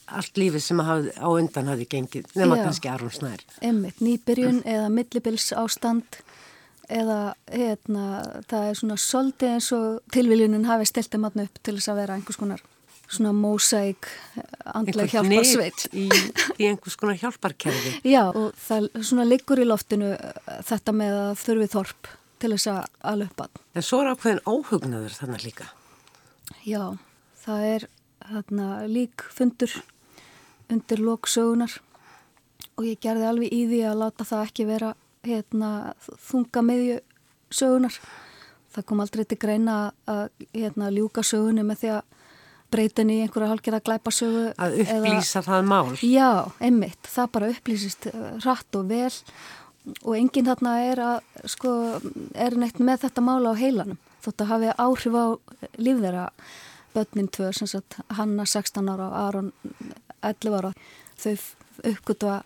[0.05, 3.43] allt lífið sem haf, á undan hafi gengið nema Já, kannski Aron Snær.
[3.65, 4.69] Emmitt, nýbyrjun mm.
[4.75, 6.21] eða millibils ástand
[6.91, 8.05] eða hérna,
[8.45, 12.17] það er svona svolítið eins og tilviljunin hafi steltið matna upp til þess að vera
[12.19, 12.61] einhvers konar
[13.05, 14.09] svona mósæk
[14.73, 15.87] andlega hjálparsveit.
[15.93, 16.05] í,
[16.57, 17.95] í einhvers konar hjálparkerfi.
[18.05, 20.13] Já, og það svona liggur í loftinu
[20.65, 22.79] þetta með að þurfið þorp til þess að
[23.13, 25.69] alveg En svo er ákveðin óhugnaður þannig líka?
[26.65, 26.97] Já,
[27.45, 27.87] það er
[28.25, 29.73] þarna, lík fundur
[30.71, 31.79] undir loksögunar
[32.75, 34.93] og ég gerði alveg í því að láta það ekki vera
[35.25, 35.69] hérna,
[36.27, 36.99] þunga meðju
[37.53, 37.99] sögunar.
[38.75, 39.77] Það kom aldrei til greina
[40.11, 42.01] að hérna, ljúka sögunni með því að
[42.75, 44.45] breytin í einhverja halgjörða glæpasögu.
[44.59, 45.93] Að upplýsa eða, það mál?
[46.03, 47.11] Já, einmitt.
[47.11, 48.09] Það bara upplýsist
[48.43, 49.13] rætt og vel
[50.01, 51.71] og enginn þarna er að sko,
[52.33, 55.25] er neitt með þetta mála á heilanum þótt að hafi áhrif á
[55.77, 56.23] lífðera
[56.95, 59.51] börnin tvö, sem sagt Hanna 16 ára og Aron
[60.31, 60.73] 11 ára
[61.19, 61.35] þau
[61.91, 62.41] uppgötva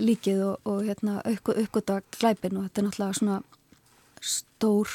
[0.00, 3.40] líkið og, og hérna, uppgötva glæpin og þetta er náttúrulega svona
[4.20, 4.92] stór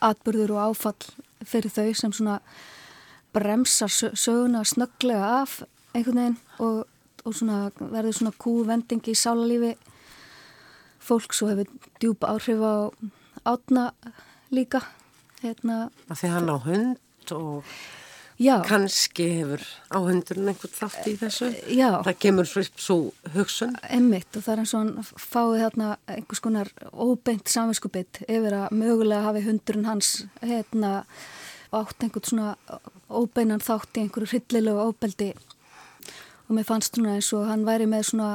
[0.00, 1.10] atbyrður og áfall
[1.46, 2.38] fyrir þau sem svona
[3.34, 5.60] bremsar söguna snögglega af
[5.94, 6.84] einhvern veginn og,
[7.24, 9.74] og svona verður svona kúvending í sálalífi
[11.00, 12.74] fólks og hefur djúpa áhrif á
[13.50, 13.90] átna
[14.50, 14.82] líka
[15.42, 17.64] hérna, því hann á hund og.
[18.40, 21.50] Kannski hefur á hundurinn einhvern þátt í þessu.
[21.76, 22.00] Já.
[22.06, 22.96] það kemur svo
[23.34, 23.76] hugsun.
[23.92, 28.74] Emmitt og það er eins og hann fáið hérna einhvers konar óbeint samvinskubitt yfir að
[28.80, 31.04] mögulega hafi hundurinn hans hérna
[31.70, 32.54] átt einhvern svona
[33.10, 35.34] óbeinan þátt í einhverju hryllilegu óbeldi
[36.48, 38.30] og mér fannst svona eins og hann væri með svona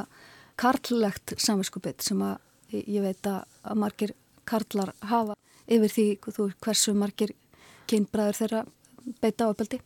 [0.56, 2.38] karllegt samvinskubitt sem að
[2.78, 4.14] ég veit að margir
[4.48, 7.34] karlar hafa yfir því þú, hversu margir
[7.90, 8.64] kynbræður þeirra
[9.22, 9.80] beita ábeldi.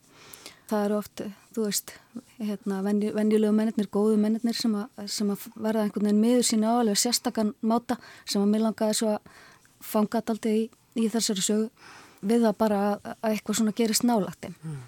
[0.70, 1.22] Það eru oft,
[1.56, 1.92] þú veist,
[2.38, 4.76] hérna, venjulegu mennir, góðu mennir sem,
[5.10, 8.98] sem að verða einhvern veginn miður sína á alveg sérstakann máta sem að mér langaði
[9.00, 9.32] svo að
[9.82, 11.70] fanga alltaf í, í þessari sögu
[12.20, 14.52] við það bara að, að eitthvað svona gerist nálagti.
[14.62, 14.80] Mm.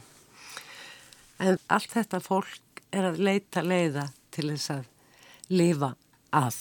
[1.43, 4.89] En allt þetta fólk er að leita leiða til þess að
[5.53, 5.93] lifa
[6.31, 6.59] að.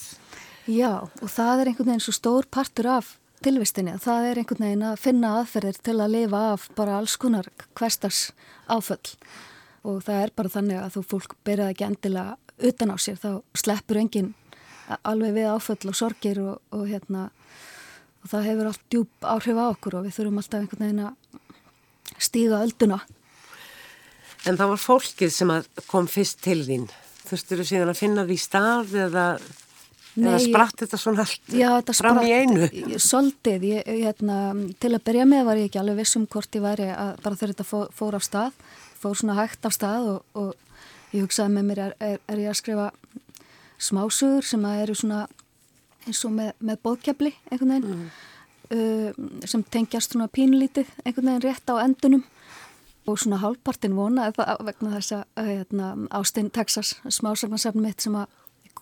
[0.70, 3.96] Já, og það er einhvern veginn svo stór partur af tilvistinni.
[4.02, 8.30] Það er einhvern veginn að finna aðferðir til að lifa af bara alls konar hverstars
[8.70, 9.16] áföll
[9.82, 13.30] og það er bara þannig að þú fólk byrjaði ekki endilega utan á sér þá
[13.58, 14.32] sleppur enginn
[15.02, 17.28] alveg við áföll og sorgir og, og hérna
[18.22, 22.22] og það hefur allt djúb áhrif á okkur og við þurfum alltaf einhvern veginn að
[22.22, 23.00] stíga ölduna.
[24.46, 25.52] En það var fólkið sem
[25.90, 26.86] kom fyrst til þín.
[27.26, 29.26] Þurftur þú síðan að finna því stað eða
[30.12, 32.98] Nei, Eða spratt þetta svona allt já, þetta fram spratt, í einu?
[33.00, 34.38] Soldið, ég, hérna,
[34.82, 37.54] til að byrja með var ég ekki alveg vissum hvort ég væri að bara þegar
[37.54, 38.58] þetta fór, fór af stað,
[39.00, 42.52] fór svona hægt af stað og, og ég hugsaði með mér er, er, er ég
[42.52, 42.90] að skrifa
[43.82, 45.22] smásugur sem að eru svona
[46.04, 48.12] eins og með, með bóðkjabli einhvern veginn mm.
[48.76, 52.24] uh, sem tengjast svona pínlítið einhvern veginn rétt á endunum
[53.08, 58.30] og svona hálfpartin vona vegna þess að hérna, Austin, Texas, smásagnarsafn mitt sem að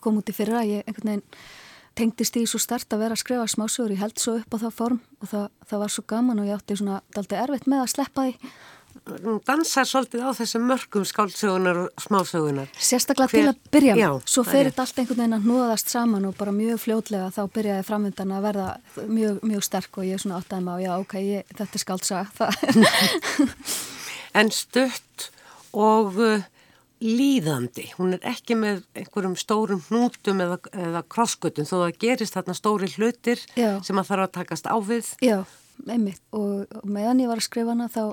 [0.03, 1.27] kom út í fyrra, ég einhvern veginn
[1.97, 4.75] tengdist í svo stert að vera að skrifa smásögur, ég held svo upp á það
[4.77, 7.91] form og það, það var svo gaman og ég átti svona aldrei erfitt með að
[7.95, 8.53] sleppa því.
[9.23, 12.69] Nú dansar svolítið á þessum mörgum skáldsögunar og smásögunar.
[12.75, 13.39] Sérstaklega Hver?
[13.39, 16.53] til að byrja með, svo ferir þetta allt einhvern veginn að nóðast saman og bara
[16.53, 18.67] mjög fljótlega þá byrjaði framöndan að verða
[19.07, 22.51] mjög, mjög sterk og ég er svona áttaði á, já ok, ég, þetta er skáldsaga.
[24.41, 25.29] en stutt
[25.71, 26.45] og uh,
[27.01, 27.87] líðandi.
[27.97, 32.91] Hún er ekki með einhverjum stórum hnútum eða, eða krosskutum þó að gerist þarna stóri
[32.95, 33.79] hlutir Já.
[33.85, 35.09] sem að þarf að takast á við.
[35.25, 35.39] Já,
[35.87, 38.03] einmitt og meðan ég var að skrifa hana þá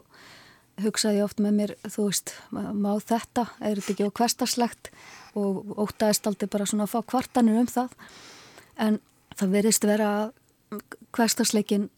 [0.78, 4.90] hugsaði ég oft með mér, þú veist, má þetta, er þetta ekki á hverstarslegt
[5.38, 7.94] og ótaðist aldrei bara svona að fá kvartanir um það
[8.86, 9.00] en
[9.38, 10.10] það verist vera
[11.16, 11.88] hverstarsleikin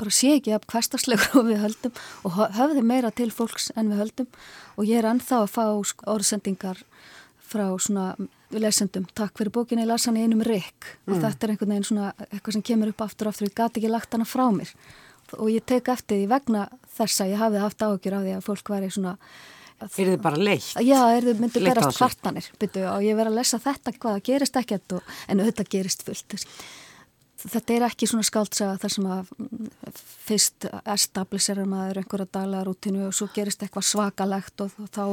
[0.00, 4.02] bara sé ekki af hverstagslegur og við höldum og höfði meira til fólks en við
[4.04, 4.30] höldum.
[4.76, 5.64] Og ég er ennþá að fá
[6.10, 6.82] orðsendingar
[7.50, 8.14] frá svona
[8.54, 11.12] lesendum, takk fyrir bókina, ég las hann einum rikk mm.
[11.12, 13.80] og þetta er einhvern veginn svona eitthvað sem kemur upp aftur og aftur, ég gati
[13.80, 14.70] ekki lagt hana frá mér.
[15.38, 18.46] Og ég tek eftir því vegna þess að ég hafi haft ágjur af því að
[18.46, 19.16] fólk væri svona
[19.80, 20.74] Er þið bara leitt?
[20.84, 24.58] Já, er þið myndið berast kvartanir byrju, og ég verið að lesa þetta, hvað gerist
[24.60, 26.36] ekkert og, en þetta gerist fullt
[27.40, 29.70] þetta er ekki svona skaldsaga þar sem að mm,
[30.26, 35.04] fyrst establisera maður einhverja daglega rútinu og svo gerist eitthvað svakalegt og þá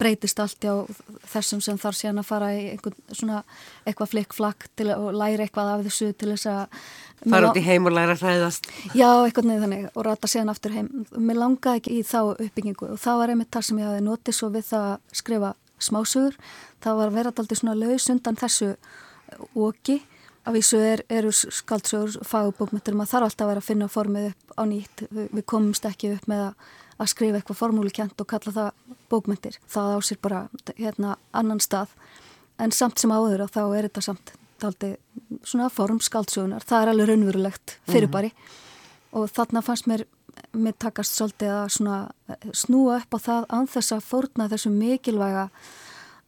[0.00, 0.86] breytist allt á
[1.32, 3.42] þessum sem þarf síðan að fara í einhvern svona
[3.84, 6.78] eitthvað flikkflakk til að læra eitthvað af þessu til þess að
[7.24, 8.70] fara út í heim og læra hræðast.
[8.92, 10.90] Já, eitthvað neði þannig og rata síðan aftur heim.
[11.16, 14.38] Mér langaði ekki í þá uppbyggingu og það var einmitt þar sem ég hafi notið
[14.38, 16.36] svo við það að skrifa smásugur
[16.84, 18.74] það var verið alltaf svona laus undan þessu
[19.58, 20.00] oki
[20.44, 24.56] Af þessu er, eru skaldsögur fagbókmyndur, maður þarf alltaf að vera að finna formið upp
[24.60, 25.04] á nýtt.
[25.08, 26.66] Við, við komumst ekki upp með að,
[27.00, 29.56] að skrifa eitthvað formúlikent og kalla það bókmyndir.
[29.72, 30.42] Það ásýr bara
[30.76, 31.94] hérna annan stað.
[32.60, 34.92] En samt sem áður þá er þetta samt daldi
[35.48, 36.68] svona form skaldsögunar.
[36.68, 38.34] Það er alveg raunverulegt fyrirbæri.
[38.34, 38.60] Mm -hmm.
[39.14, 40.04] Og þarna fannst mér,
[40.52, 42.10] mér takast svolítið að
[42.52, 45.48] snúa upp á það anþess að fórna þessu mikilvæga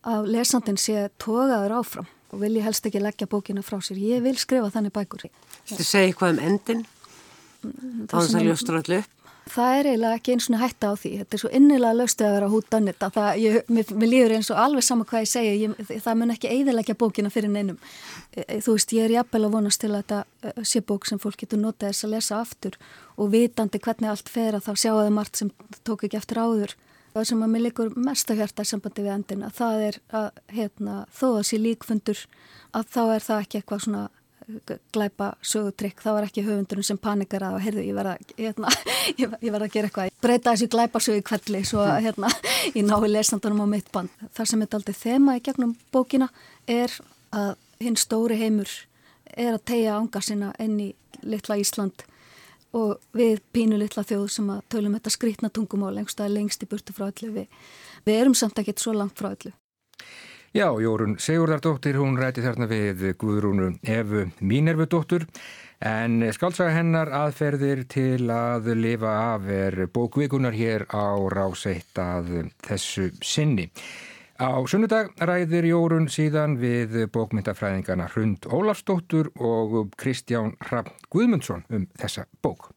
[0.06, 4.00] að lesandin sé tógaður áfram og vil ég helst ekki leggja bókina frá sér.
[4.00, 5.28] Ég vil skrifa þannig bækur.
[5.70, 6.86] Þú segir eitthvað um endin?
[7.62, 9.12] Mm, þá er það ljóstur allir upp?
[9.46, 11.10] Það er eiginlega ekki eins og hætta á því.
[11.20, 12.96] Þetta er svo innilega löstu að vera hút annir.
[13.70, 15.52] Mér, mér líður eins og alveg sama hvað ég segi.
[15.62, 17.78] Ég, það mun ekki eiðilegja bókina fyrir neinum.
[18.34, 20.18] E, e, þú veist, ég er jafnvel að vonast til að þetta
[20.50, 22.80] e, sé bók sem fólk getur notað þess að lesa aftur
[23.14, 25.54] og vitandi hvernig allt fer að þá sjáu þau margt sem
[25.86, 26.74] tók ekki eftir áður
[27.16, 30.28] það sem að mér likur mest að hjarta í sambandi við endina, það er að
[30.52, 32.22] hérna, þó að sé líkfundur
[32.76, 34.02] að þá er það ekki eitthvað svona
[34.46, 38.72] eh, glæpa sögutrykk, þá er ekki höfundurinn sem panikar að, heyrðu, ég verða hérna,
[39.20, 42.32] ég verða að gera eitthvað, breyta þessi glæpa sögu kvelli, svo að hérna
[42.72, 44.12] ég nái lesandunum á mitt band.
[44.36, 46.28] Það sem er aldrei þema í gegnum bókina
[46.66, 46.92] er
[47.36, 48.70] að hinn stóri heimur
[49.36, 50.90] er að tegja ánga sinna enn í
[51.26, 52.04] litla Ísland
[52.76, 56.70] og við pínu litla þjóð sem að tölum þetta skrítna tungumál lengst að lengst í
[56.70, 57.32] burtu frá öllu.
[57.34, 57.60] Við,
[58.06, 59.54] við erum samt ekki svo langt frá öllu.
[60.56, 65.26] Já, Jórun Sigurðardóttir hún ræti þarna við Guðrúnu Efu Mínervudóttur.
[65.84, 73.10] En skálsaga hennar aðferðir til að lifa af er bókvikunar hér á ráseitt að þessu
[73.20, 73.68] sinni
[74.36, 82.26] Á sunnudag ræðir Jórun síðan við bókmyndafræðingarna Hrund Ólafsdóttur og Kristján Rapp Guðmundsson um þessa
[82.44, 82.68] bók.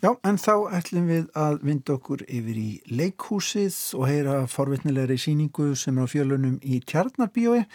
[0.00, 5.74] Já, en þá ætlum við að vinda okkur yfir í leikhúsið og heyra forvitnilegri síningu
[5.76, 7.66] sem er á fjölunum í Tjarnarbíói.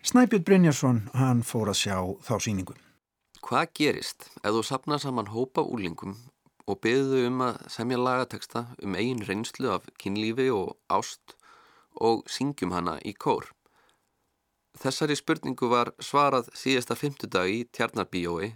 [0.00, 2.80] Snæbjörn Brynjarsson, hann fór að sjá þá síningu.
[3.44, 6.16] Hvað gerist ef þú sapna saman hópa úlingum
[6.64, 11.36] og beðuðu um að semja lagateksta um eigin reynslu af kynlífi og ást
[12.00, 13.50] og syngjum hana í kór.
[14.74, 18.54] Þessari spurningu var svarað síðasta fymtudag í Tjarnarbíói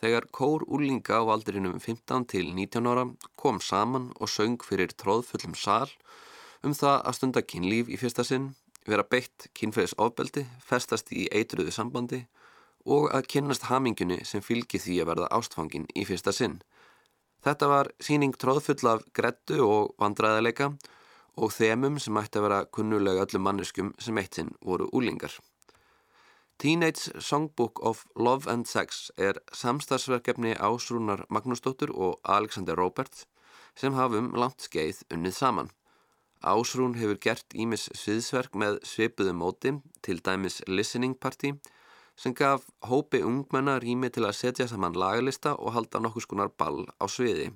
[0.00, 3.04] þegar kór úrlinga á aldrinum 15 til 19 ára
[3.40, 5.88] kom saman og söng fyrir tróðfullum sál
[6.64, 8.52] um það að stunda kynlíf í fyrsta sinn,
[8.88, 12.24] vera beitt kynfæðis ofbeldi, festast í eitruðu sambandi
[12.84, 16.58] og að kynnast hamingunni sem fylgi því að verða ástfangin í fyrsta sinn.
[17.44, 20.92] Þetta var síning tróðfull af grettu og vandræðileika og
[21.36, 25.34] þemum sem ætti að vera kunnulega öllum manneskum sem eitt sinn voru úlingar.
[26.58, 33.26] Teenage Songbook of Love and Sex er samstagsverkefni Ásrúnar Magnúsdóttur og Alexander Roberts
[33.74, 35.70] sem hafum langt skeið unnið saman.
[36.44, 41.54] Ásrún hefur gert ímis sviðsverk með svipuðu móti til dæmis Listening Party
[42.16, 46.84] sem gaf hópi ungmenna rými til að setja saman lagalista og halda nokkur skonar ball
[47.02, 47.50] á sviði.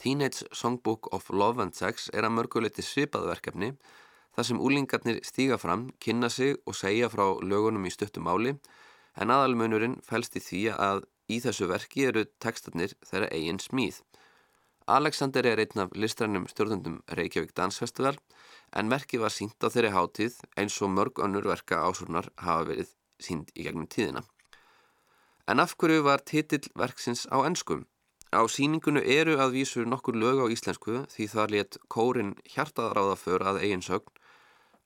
[0.00, 3.74] Teenage Songbook of Love and Sex er að mörguleiti svipaðverkefni
[4.34, 8.56] þar sem úlingarnir stíga fram, kynna sig og segja frá lögunum í stuttum áli
[9.14, 14.02] en aðalmunurinn fælst í því að í þessu verki eru tekstarnir þeirra eigin smíð.
[14.90, 18.18] Alexander er einn af listrænum stjórnundum Reykjavík Dansfestival
[18.76, 22.90] en verki var sínt á þeirri hátíð eins og mörg önnur verka ásurnar hafa verið
[23.22, 24.24] sínt í gegnum tíðina.
[25.48, 27.86] En af hverju var titill verksins á ennskum?
[28.34, 33.44] Á síningunu eru að vísu nokkur lög á íslensku því það let kórin hjartaðráða för
[33.46, 34.10] að eigin sögn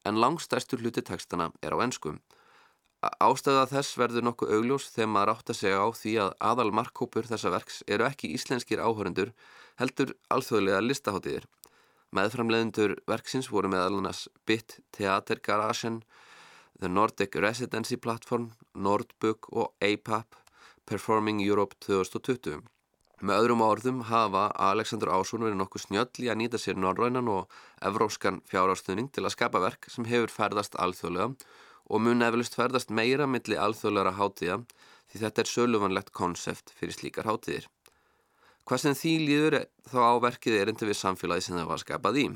[0.04, 2.18] en langstærstur hluti tekstana er á ennskum.
[3.00, 7.30] Ástæða þess verður nokkuð augljós þegar maður átt að segja á því að aðal markkópur
[7.30, 9.32] þessa verks eru ekki íslenskir áhörendur
[9.80, 11.48] heldur alþjóðlega listaháttiðir.
[12.12, 16.02] Meðframleðendur verksins voru meðal annars BIT Theater Garagen,
[16.80, 20.36] The Nordic Residency Platform, Nordbook og APAP
[20.84, 22.66] Performing Europe 2020.
[23.18, 27.56] Með öðrum orðum hafa Alexander Ásson verið nokkuð snjöll í að nýta sér norrænan og
[27.82, 31.32] evróskan fjárástunning til að skapa verk sem hefur ferðast alþjóðlega
[31.88, 34.60] og mun eflust ferðast meira milli alþjóðlara hátíða
[35.10, 37.66] því þetta er söluvanlegt konsept fyrir slíkar hátíðir.
[38.68, 39.58] Hvað sem því líður
[39.88, 42.26] þá á verkið er enda við samfélagi sem það var skapað í.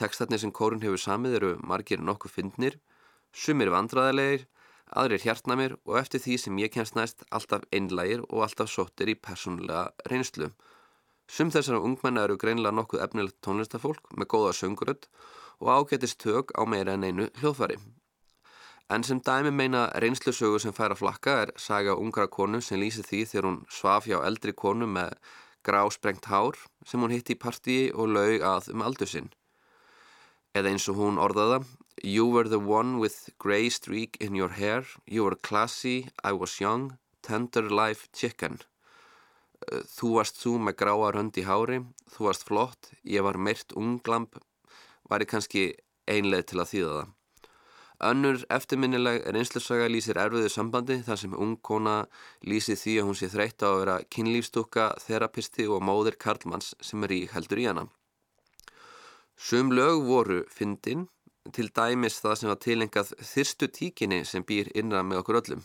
[0.00, 2.80] Tekstarnir sem kórun hefur samið eru margir nokkuð fyndnir,
[3.36, 4.46] sumir vandræðilegir,
[4.92, 9.18] aðrir hjartnamir og eftir því sem ég kemst næst alltaf einlægir og alltaf sóttir í
[9.18, 10.52] persónulega reynslu.
[11.26, 15.08] Sum þessara ungmenna eru greinlega nokkuð efnilegt tónlistafólk með góða sönguröld
[15.58, 17.80] og ágætist tök á meira en einu hljóðfari.
[18.88, 23.02] En sem dæmi meina reynslusögu sem fær að flakka er saga ungra konu sem lýsi
[23.02, 25.16] því þegar hún svaf hjá eldri konu með
[25.66, 26.54] grásprengt hár
[26.86, 29.32] sem hún hitti í partíi og laug að um aldur sinn.
[30.54, 31.64] Eða eins og hún orðaða
[32.02, 36.60] You were the one with grey streak in your hair, you were classy, I was
[36.60, 38.60] young, tender life chicken.
[39.66, 41.80] Þú varst þú með gráa rönd í hári,
[42.12, 44.36] þú varst flott, ég var meirt unglamp,
[45.08, 45.72] var ég kannski
[46.06, 47.12] einleið til að þýða það.
[48.06, 52.02] Önnur eftirminnileg reynslusaga lýsir erfiðu sambandi þar sem ung kona
[52.44, 57.08] lýsir því að hún sé þreytt á að vera kynlífstúka, þerapisti og móðir Karlmanns sem
[57.08, 57.86] er í heldur í hana.
[59.40, 61.08] Sum lög voru fyndin,
[61.52, 65.64] til dæmis það sem var tilengað þyrstu tíkinni sem býr innra með okkur öllum.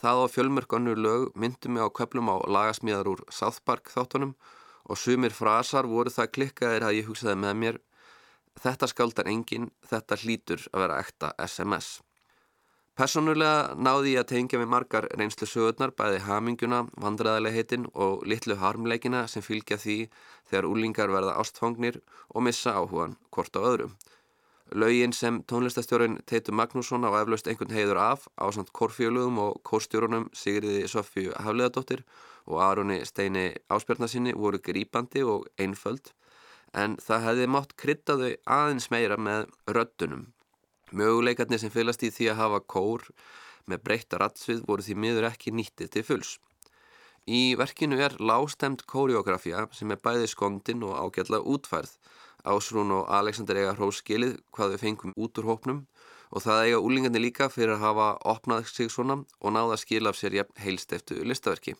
[0.00, 4.36] Það á fjölmörk önnur lög myndum mig á köplum á lagasmíðar úr South Park þáttunum
[4.84, 7.82] og sumir frasar voru það klikkaðir að ég hugsaði með mér
[8.62, 12.00] Þetta skaldar engin, þetta hlýtur að vera ekta SMS.
[12.94, 19.24] Personulega náði ég að tengja með margar reynslu sögurnar, bæði haminguna, vandræðilegheitin og litlu harmleikina
[19.26, 19.96] sem fylgja því
[20.50, 21.98] þegar úlingar verða ástfangnir
[22.30, 23.96] og missa áhugan hvort á öðrum.
[24.72, 30.30] Laugin sem tónlistastjórin Teitur Magnússon á eflaust einhvern heiður af á samt kórfjölugum og kórstjórunum
[30.32, 32.04] Sigriði Sofju Hafleðadóttir
[32.48, 36.14] og Aroni Steini Áspjarnasinni voru grýpandi og einföld
[36.72, 39.46] en það hefði mátt krytta þau aðeins meira með
[39.76, 40.24] röddunum.
[40.90, 43.06] Möguleikarnir sem fylgast í því að hafa kór
[43.70, 46.34] með breytta rattsvið voru því miður ekki nýttið til fulls.
[47.24, 51.94] Í verkinu er lástemt kóriografía sem er bæði skondin og ágjalla útfærð.
[52.44, 55.84] Ásrún og Alexander eiga hróskilið hvað við fengum út úr hópnum
[56.34, 60.18] og það eiga úlingandi líka fyrir að hafa opnað sig svona og náða skil af
[60.18, 61.76] sér heilst eftir listaverki.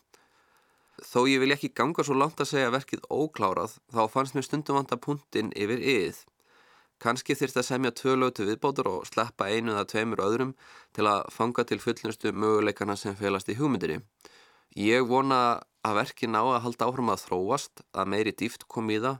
[1.03, 4.79] Þó ég vil ekki ganga svo langt að segja verkið óklárað, þá fannst mér stundum
[4.79, 6.21] vanta punktinn yfir yðið.
[7.03, 10.53] Kanski þyrst að semja tvö lögtu viðbátur og sleppa einu eða tveimur öðrum
[10.95, 13.99] til að fanga til fullnustu möguleikana sem felast í hugmyndinni.
[14.79, 19.01] Ég vona að verkið ná að halda áfram að þróast, að meiri dýft kom í
[19.03, 19.19] það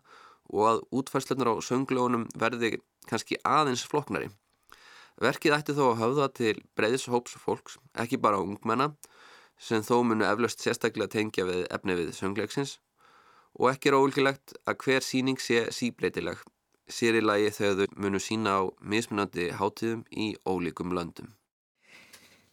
[0.54, 2.80] og að útfærslunar á sönglögunum verði
[3.10, 4.32] kannski aðeins floknari.
[5.22, 8.92] Verkið ætti þó að höfða til breyðs hóps fólks, ekki bara ungmenna,
[9.58, 12.80] sem þó munu eflaust sérstaklega tengja við efni við söngleiksins
[13.56, 16.42] og ekki er óvilkilegt að hver síning sé síbreytileg,
[16.92, 21.32] sér í lagi þegar þau munu sína á mismunandi hátíðum í ólíkum löndum.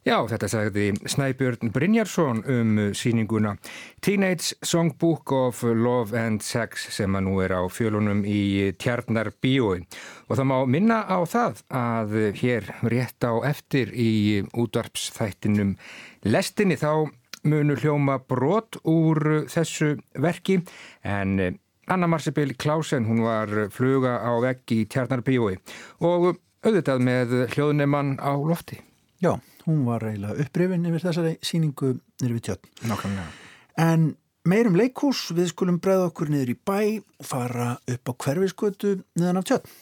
[0.03, 3.53] Já, þetta sagði Snæbjörn Brynjarsson um síninguna
[4.03, 9.85] Teenage Songbook of Love and Sex sem að nú er á fjölunum í Tjarnar bíói
[10.27, 15.77] og það má minna á það að hér rétt á eftir í útvarpsþættinum
[16.27, 17.07] lestinni þá
[17.47, 20.65] munu hljóma brot úr þessu verki
[21.07, 21.39] en
[21.87, 25.61] Anna Marsebill Klausen hún var fluga á veggi í Tjarnar bíói
[26.03, 26.33] og
[26.67, 28.83] auðvitað með hljóðnemann á lofti.
[29.23, 32.73] Já hún var eiginlega upprifin yfir þessari síningu niður við tjörn.
[32.91, 33.31] Nákvæmlega.
[33.83, 34.09] En
[34.49, 39.43] meirum leikús, við skulum bregða okkur niður í bæ og fara upp á hverfiskötu niðan
[39.43, 39.75] af tjörn.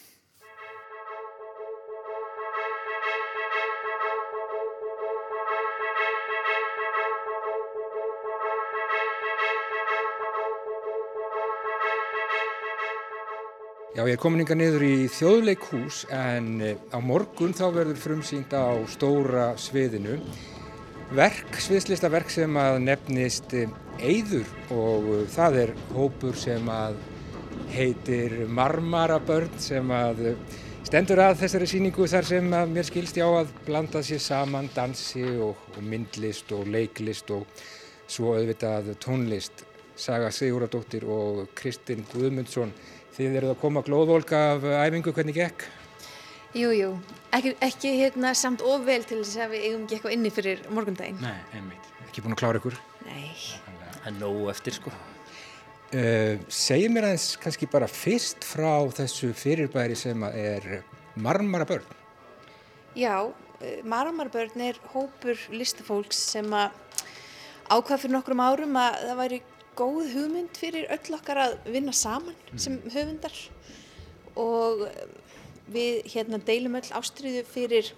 [14.01, 18.55] Já, ég er komin yngar niður í þjóðleikhús en eh, á morgun þá verður frumsýnd
[18.57, 20.15] á stóra sviðinu.
[21.13, 26.97] Verk, sviðslistaverk sem að nefnist Eyður og eh, það er hópur sem að
[27.75, 30.39] heitir Marmarabörn sem að eh,
[30.89, 35.27] stendur að þessari síningu þar sem að mér skilst já að blanda sér saman dansi
[35.35, 37.45] og, og myndlist og leiklist og
[38.09, 39.67] svo auðvitað tónlist.
[40.01, 42.73] Saga Siguradóttir og Kristinn Guðmundsson
[43.17, 45.67] Þið eruð að koma glóðvolka af æfingu, hvernig gekk?
[46.57, 46.91] Jú, jú,
[47.35, 51.21] ekki, ekki hérna samt ofvel til þess að við eigum ekki eitthvað inni fyrir morgundaginn.
[51.23, 52.79] Nei, einmitt, ekki búin að klára ykkur?
[53.07, 53.35] Nei.
[54.01, 54.93] Það er nógu eftir sko.
[55.91, 60.85] Uh, Segir mér aðeins kannski bara fyrst frá þessu fyrirbæri sem er
[61.19, 61.87] marmarabörn.
[62.99, 63.31] Já,
[63.61, 66.71] eh, marmarabörn er hópur listafólks sem að
[67.71, 69.43] ákvað fyrir nokkrum árum að það væri
[69.81, 72.61] góð hugmynd fyrir öll okkar að vinna saman mm.
[72.61, 73.41] sem höfundar.
[74.41, 74.87] Og
[75.71, 77.91] við hérna deilum öll ástriðu fyrir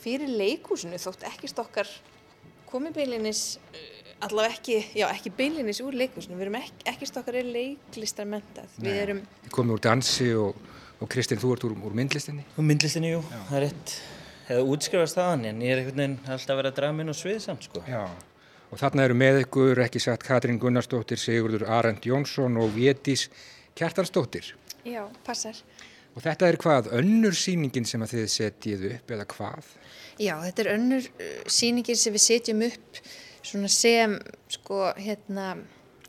[0.00, 1.90] fyrir leikúsinu þótt ekkert okkar
[2.70, 3.58] komi beilinis
[4.24, 8.72] allavega ekki, já ekki beilinis úr leikúsinu, við erum ekki, ekkert okkar er leiklistar mentað,
[8.80, 10.56] við erum Við komum úr dansi og,
[11.00, 12.44] og Kristinn þú ert úr, úr myndlistinni?
[12.56, 13.38] Úr myndlistinni, jú, já.
[13.48, 13.94] það er rétt.
[14.50, 17.16] Eða útskrifast aðan en ég er einhvern veginn alltaf að vera að draga minn og
[17.16, 17.84] svið samt sko.
[17.88, 18.02] Já
[18.70, 23.26] Og þarna eru með ykkur, ekki sagt, Katrín Gunnarsdóttir, Sigurður Arend Jónsson og Vétís
[23.78, 24.52] Kjartansdóttir.
[24.86, 25.58] Já, passar.
[26.14, 29.74] Og þetta er hvað, önnur síningin sem að þið setjið upp eða hvað?
[30.20, 33.02] Já, þetta er önnur uh, síningin sem við setjum upp
[33.42, 34.16] sem,
[34.52, 35.54] sko, hérna,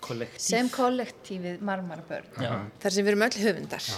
[0.03, 0.43] Kollektív.
[0.43, 2.33] sem kollektífið marmarabörn.
[2.81, 3.89] Þar sem við erum öll höfundar.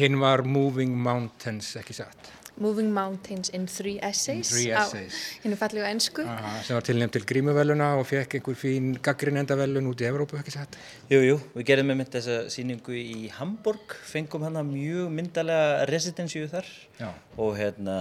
[0.00, 2.32] Hinn var Moving Mountains, ekki satt?
[2.60, 5.14] Moving Mountains in Three Essays, in three essays.
[5.16, 6.24] á hennu fallegu ennsku
[6.66, 10.76] sem var tilnæmt til grímuvelluna og fekk einhver fín gaggrinendavellun út í Evrópu, ekki satt?
[11.12, 16.50] Jú, jú, við gerðum með mynd þessa síningu í Hamburg, fengum hana mjög myndalega residensíu
[16.52, 16.68] þar
[17.00, 17.08] já.
[17.36, 17.96] og hérna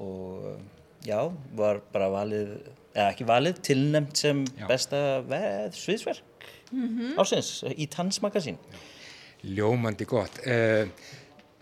[0.00, 0.56] og
[1.04, 1.20] já,
[1.54, 2.56] var bara valið
[2.94, 4.66] eða ekki valið, tilnæmt sem já.
[4.70, 7.14] besta veð sviðsverk mm -hmm.
[7.20, 8.58] ásins í Tannsmagasín
[9.44, 10.88] Ljómandi gott uh,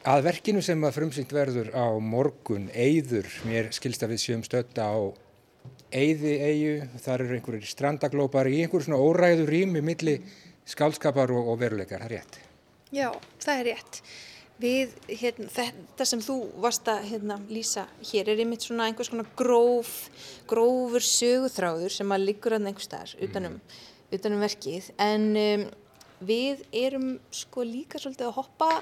[0.03, 4.89] Að verkinu sem að frumsýnt verður á morgun, Eyður, mér skilst að við sjöum stötta
[4.91, 4.99] á
[5.95, 6.73] Eyði Eyju,
[7.05, 10.17] þar eru einhverjir strandaglópar í einhverjum svona óræðu rými milli
[10.67, 12.39] skálskapar og, og veruleikar, það er rétt?
[12.91, 13.07] Já,
[13.45, 14.01] það er rétt.
[14.65, 16.37] Við, hérna, þetta sem þú
[16.67, 19.95] varst að hérna, lýsa hér er einmitt svona einhvers konar gróf,
[20.51, 23.87] grófur söguþráður sem að liggur að einhver staðar utanum, mm.
[24.19, 25.65] utanum verkið en um,
[26.27, 28.75] við erum sko líka svolítið að hoppa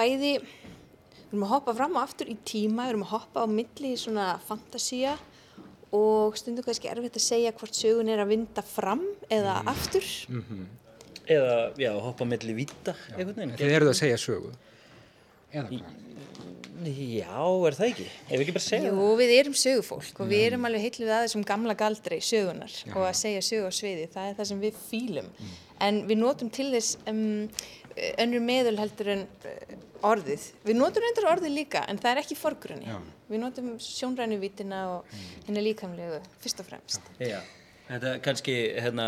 [0.00, 3.46] bæði við erum að hoppa fram og aftur í tíma við erum að hoppa á
[3.50, 5.14] milli í svona fantasía
[5.94, 9.70] og stundu kannski erfitt að segja hvort sögun er að vinda fram eða mm.
[9.72, 10.66] aftur mm -hmm.
[11.26, 14.52] eða já, hoppa á milli vita Þið eruð að segja sögu
[15.52, 15.98] eða hvað?
[16.80, 18.04] Já, er það ekki?
[18.30, 21.34] Ef ekki bara segja Jú, við erum sögufólk og við erum alveg heitlu við aðeins
[21.36, 22.94] um gamla galdri sögunar Já.
[22.94, 25.50] og að segja sögu á sviði, það er það sem við fýlum mm.
[25.86, 27.50] en við notum til þess um,
[28.22, 30.44] önnur meðul heldur en eh, orðið.
[30.66, 32.88] Við notum reyndar orðið líka en það er ekki forgrunni.
[32.88, 32.98] Já.
[33.30, 35.24] Við notum sjónrænuvítina og mm.
[35.48, 37.10] henni líkamlegu fyrst og fremst.
[37.22, 37.38] Já,
[37.90, 39.06] þetta kannski hérna,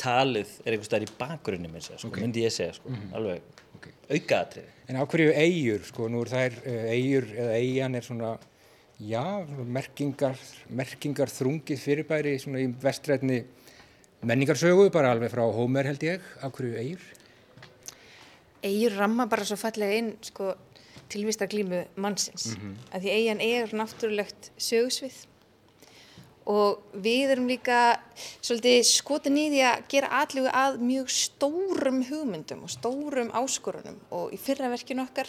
[0.00, 2.24] talið er einhvers staðar í bakgrunni mér sko, okay.
[2.24, 3.14] myndi ég segja, sko, mm -hmm.
[3.20, 3.42] alveg
[3.78, 3.92] okay.
[4.08, 4.72] aukaðatrið.
[4.88, 6.58] En á hverju eigur, sko, nú er þær
[6.90, 8.32] eigur eh, eða eigan er svona,
[8.98, 9.24] já,
[9.78, 10.36] merkingar,
[10.68, 13.44] merkingar þrungið fyrirbæri svona í vestrætni
[14.20, 17.19] menningarsögu, bara alveg frá Hómer held ég, á hverju eigur?
[18.66, 20.52] Eyjur ramma bara svo fallega inn sko,
[21.10, 22.54] tilvista glímu mannsins.
[22.54, 22.94] Mm -hmm.
[22.94, 25.26] að því eigin er náttúrulegt sögusvið.
[26.46, 28.00] Og við erum líka
[28.42, 33.98] svolítið skotin í því að gera allugu að mjög stórum hugmyndum og stórum áskorunum.
[34.10, 35.28] Og í fyrra verkinu okkar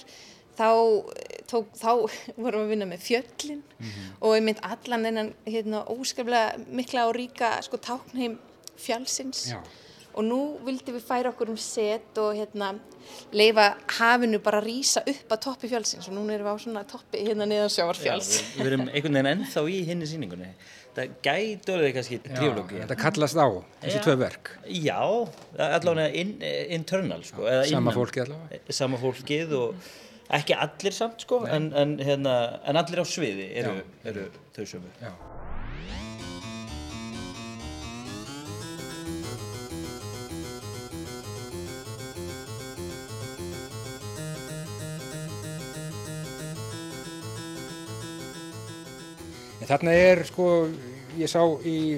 [0.57, 0.69] þá,
[1.47, 1.91] tók, þá
[2.43, 3.63] vorum við að vinna með fjöllin.
[3.79, 4.15] Mm -hmm.
[4.21, 8.39] og ég mynd allan þennan hérna, óskaplega mikla og ríka sko, táknheim
[8.77, 9.61] fjálsins Já
[10.13, 12.73] og nú vildum við færa okkur um set og hérna
[13.35, 16.83] leifa hafinu bara að rýsa upp að toppi fjálsins og núna erum við á svona
[16.87, 20.51] toppi hérna niðan sjáarfjáls Já, við, við erum einhvern veginn ennþá í hinni síningunni
[20.95, 23.47] það gætur þau kannski tríflóki Þetta kallast á,
[23.81, 24.53] þessi tvö verk.
[24.67, 24.99] Já,
[25.55, 26.35] allavega in,
[26.75, 28.77] internal sko, Sama fólkið allavega.
[28.81, 29.91] Sama fólkið og
[30.35, 32.37] ekki allir samt sko en, en, hérna,
[32.67, 34.95] en allir á sviði eru, eru þau sömu.
[34.99, 35.13] Já
[49.71, 50.45] Þarna er sko,
[51.15, 51.95] ég sá í,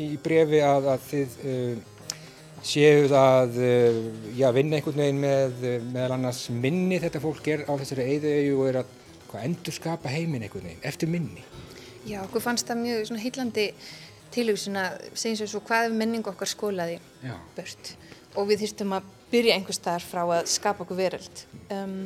[0.00, 2.06] í brefi að, að þið uh,
[2.64, 3.98] séu það uh,
[4.38, 8.70] já, vinna einhvern veginn með meðal annars minni þetta fólk er á þessari eyðau og
[8.70, 8.94] er að
[9.30, 11.44] hvað, endur skapa heiminn einhvern veginn eftir minni.
[12.08, 13.66] Já, okkur fannst það mjög svona heillandi
[14.32, 17.34] tilhugsun að segja svo hvað ef menning okkar skólaði Já.
[17.56, 17.94] bört
[18.38, 21.44] og við þýrstum að byrja einhver staðar frá að skapa okkur veröld
[21.74, 21.96] um,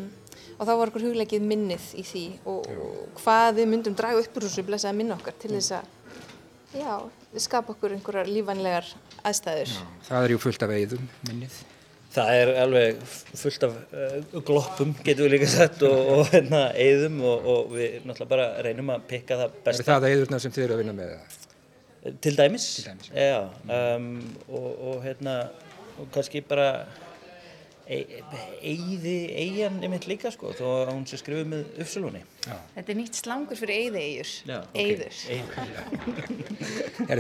[0.55, 4.39] og þá var okkur hugleikið minnið í því og, og hvað við myndum draga upp
[4.39, 6.97] úr þessu blessaða minna okkar til þess að já,
[7.47, 8.91] skapa okkur einhverjar lífanlegar
[9.25, 9.77] aðstæður.
[9.77, 11.61] Já, það er ju fullt af eigðum minnið.
[12.15, 17.17] Það er alveg fullt af uh, gloppum, getur við líka sett, og, og hérna, eigðum
[17.27, 19.83] og, og við náttúrulega bara reynum að pikka það besta.
[19.83, 21.41] Er það eigðurna sem þið eru að vinna með það?
[22.21, 23.25] Til dæmis, Til dæmis já.
[23.25, 24.09] já um,
[24.53, 25.39] og, og hérna,
[25.99, 26.69] og kannski bara
[27.85, 33.21] eigði eigin einmitt líka sko þó að hún sé skrifið með uppsölunni Þetta er nýtt
[33.21, 34.31] slangur fyrir eigði eigur
[34.73, 35.15] Eigður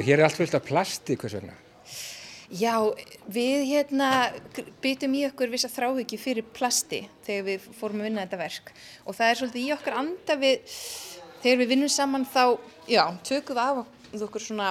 [0.08, 1.56] Hér er allt fullt af plasti hvers vegna?
[2.54, 2.76] Já,
[3.32, 4.08] við hérna
[4.84, 8.38] byttum í okkur viss að þrá ekki fyrir plasti þegar við fórum að vinna þetta
[8.38, 8.72] verk.
[9.08, 10.76] Og það er svolítið í okkar anda við
[11.40, 12.44] þegar við vinnum saman þá
[12.88, 14.68] já, tökum við af okkur svona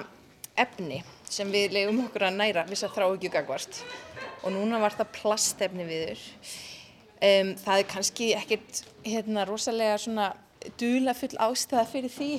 [0.56, 1.02] efni
[1.34, 3.82] sem við leiðum okkur að næra viss að þrá ekki gagvart
[4.44, 6.24] og núna var það plastefni viður.
[7.24, 10.32] Um, það er kannski ekkert hérna, rosalega svona
[10.80, 12.30] dulafull ástæða fyrir því.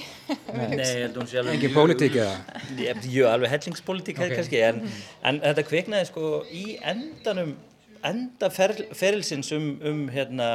[0.55, 1.55] Nei, ég held að hún sé alveg...
[1.59, 2.97] Engi pólitík eða?
[3.05, 4.37] Jú, alveg hellingspólitík okay.
[4.39, 4.83] kannski, en,
[5.25, 7.57] en þetta kveiknaði sko í endanum
[8.05, 10.49] enda ferilsins um, um hérna,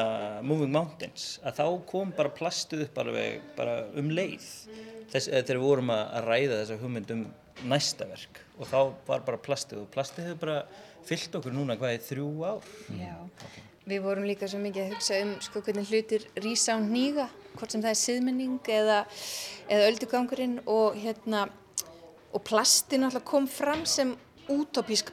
[0.46, 4.46] Moving Mountains að þá kom bara plastuð upp alveg bara um leið
[5.10, 7.24] Þess, þegar við vorum að ræða þessa hugmynd um
[7.70, 8.78] næsta verk og þá
[9.08, 10.60] var bara plastuð og plastuð hefur bara
[11.08, 12.70] fyllt okkur núna hvað er þrjú ár.
[12.98, 13.64] Já, okay.
[13.90, 17.74] við vorum líka svo mikið að hugsa um sko hvernig hlutir rýsa á nýga hvort
[17.74, 19.00] sem það er siðmenning eða,
[19.68, 21.48] eða öldugangurinn og hérna
[22.30, 24.14] og plastin alltaf kom fram sem
[24.50, 25.12] útópísk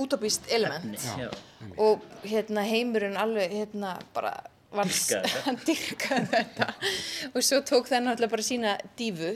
[0.00, 0.98] útópíst element.
[1.18, 1.28] Já.
[1.76, 4.32] og hérna heimurinn alveg hérna bara
[4.72, 6.68] var að dyrka þetta.
[7.34, 9.34] og svo tók það náttúrulega bara sína dífu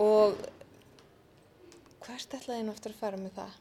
[0.00, 0.40] og
[2.04, 3.60] hvert ætlaði henni ofta að fara með það?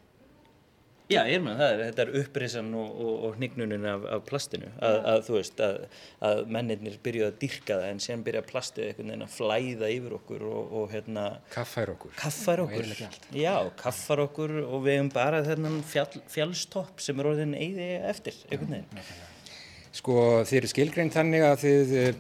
[1.12, 4.70] Já, ég er með það, þetta er upprisan og, og, og hnignunin af, af plastinu.
[4.80, 5.80] Að, að þú veist, að,
[6.30, 10.16] að mennirnir byrjuði að dyrka það en sen byrja plastið einhvern veginn að flæða yfir
[10.18, 12.14] okkur og, og hérna Kaffær okkur.
[12.22, 12.92] Kaffær okkur,
[13.36, 18.38] já, kaffar okkur og við hefum bara þennan fjall, fjallstopp sem er orðin eigði eftir
[18.48, 19.10] einhvern veginn.
[19.94, 20.16] Sko,
[20.48, 22.14] þið eru skilgrein þannig að þið uh,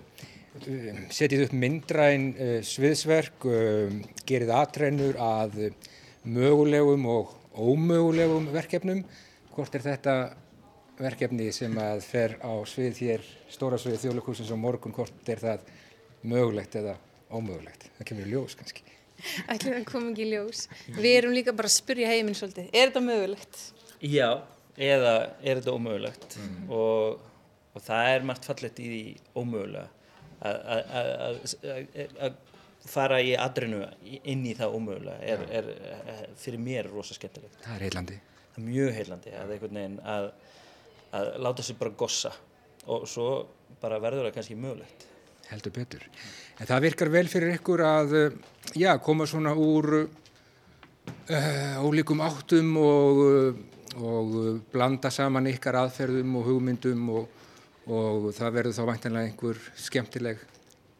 [1.07, 3.47] setjið upp myndræn uh, sviðsverk
[4.27, 5.63] gerið atrennur að
[6.27, 9.03] mögulegum og ómögulegum verkefnum.
[9.53, 10.15] Hvort er þetta
[10.97, 15.67] verkefni sem að fer á svið hér stóra svið þjóðleikúsins og morgun hvort er það
[16.25, 16.95] mögulegt eða
[17.33, 17.87] ómögulegt?
[17.97, 18.85] Það kemur í ljós kannski.
[19.47, 20.65] Ætli það kom ekki í ljós.
[20.97, 22.69] Við erum líka bara að spurja heiminn svolítið.
[22.73, 23.59] Er þetta mögulegt?
[24.03, 24.29] Já,
[24.77, 26.37] eða er þetta ómögulegt?
[26.41, 26.63] Mm.
[26.73, 27.21] og,
[27.73, 29.03] og það er margt fallet í því
[29.37, 29.89] ómögulega.
[30.43, 32.41] Að
[32.89, 35.69] fara í adrinu inn í það ómögulega er, er,
[36.13, 37.55] er fyrir mér rosa skemmtilegt.
[37.63, 38.19] Það er heilandi.
[38.53, 39.53] Það er mjög heilandi að
[40.13, 40.29] að,
[41.13, 42.33] að láta sér bara gossa
[42.91, 43.27] og svo
[43.81, 45.07] bara verður það kannski mögulegt.
[45.49, 46.03] Heldur betur.
[46.59, 48.15] En það virkar vel fyrir ykkur að
[48.79, 53.21] já, koma svona úr uh, ólíkum áttum og,
[53.99, 54.37] og
[54.71, 57.43] blanda saman ykkar aðferðum og hugmyndum og,
[57.87, 60.43] og það verður þá vantanlega einhver skemmtileg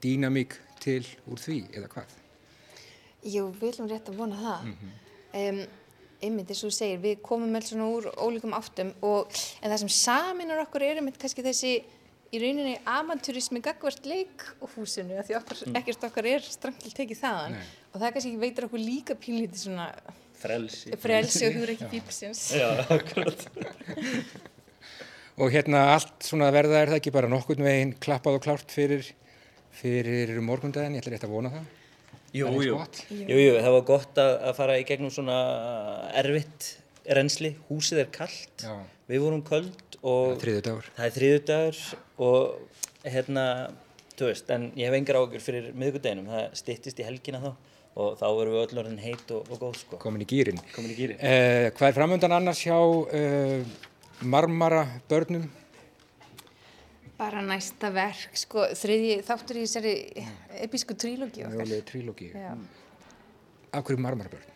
[0.03, 2.19] dýnamík til úr því eða hvað?
[3.23, 4.67] Jú, við viljum rétt að vona það.
[4.67, 4.99] Mm -hmm.
[5.41, 5.65] um,
[6.23, 9.27] einmitt eins og þú segir, við komum vel svona úr ólíkum áttum og
[9.61, 11.73] en það sem saminar okkur er einmitt kannski þessi
[12.33, 15.75] í rauninni avanturismi gagvart leik og húsinu því okkur, mm.
[15.81, 17.65] ekkert okkar er strangt til tekið þaðan Nei.
[17.91, 19.89] og það kannski veitur okkur líka pínlítið svona
[20.41, 22.41] frelsi, frelsi og þú er ekki bípsins.
[22.57, 23.45] Já, akkurat.
[25.41, 29.13] og hérna allt svona verða er það ekki bara nokkurn veginn klappað og klárt fyrir
[29.77, 31.71] fyrir morgundagin, ég ætla rétt að vona það.
[32.33, 32.77] Jú, það jú.
[33.13, 35.37] jú, jú, það var gott að, að fara í gegnum svona
[36.17, 36.69] erfitt
[37.03, 38.73] reynsli, húsið er kallt, Já.
[39.11, 41.81] við vorum köld og það er er þriðudagur
[42.23, 43.45] og hérna,
[44.17, 47.51] þú veist, en ég hef engar ágjör fyrir miðgudeginum, það stittist í helgina þá
[47.93, 49.97] og þá verðum við öll orðin heit og, og góð sko.
[50.01, 50.61] Komin í gýrin.
[50.73, 51.19] Komin í gýrin.
[51.21, 52.77] Eh, hvað er framöndan annars hjá
[53.13, 53.61] eh,
[54.25, 55.45] marmara börnum?
[57.17, 59.93] Bara næsta verk sko, þriði þáttur í þessari
[60.65, 61.73] episku trílógi okkar.
[61.89, 62.31] Trílógi
[63.73, 64.49] Af hverju marmarbörn?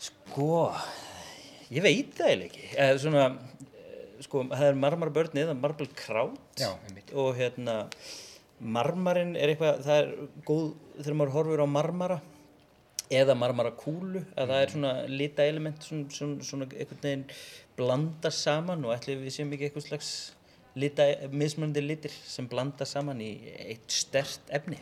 [0.00, 0.50] Sko
[1.70, 2.66] ég veit það eða ekki.
[2.76, 3.24] Eða svona
[4.24, 6.64] sko það er marmarbörn eða marbalkrát
[7.16, 7.76] og hérna
[8.60, 10.10] marmarinn er eitthvað það er
[10.48, 10.66] góð
[10.98, 12.18] þegar maður horfur á marmara
[13.10, 14.24] eða marmara kúlu.
[14.36, 17.24] Að það er svona lita element svona, svona, svona einhvern veginn
[17.78, 20.12] blanda saman og ætli við séum ekki eitthvað slags
[20.78, 23.32] lita, mismunandi litir sem blanda saman í
[23.66, 24.78] eitt stert efni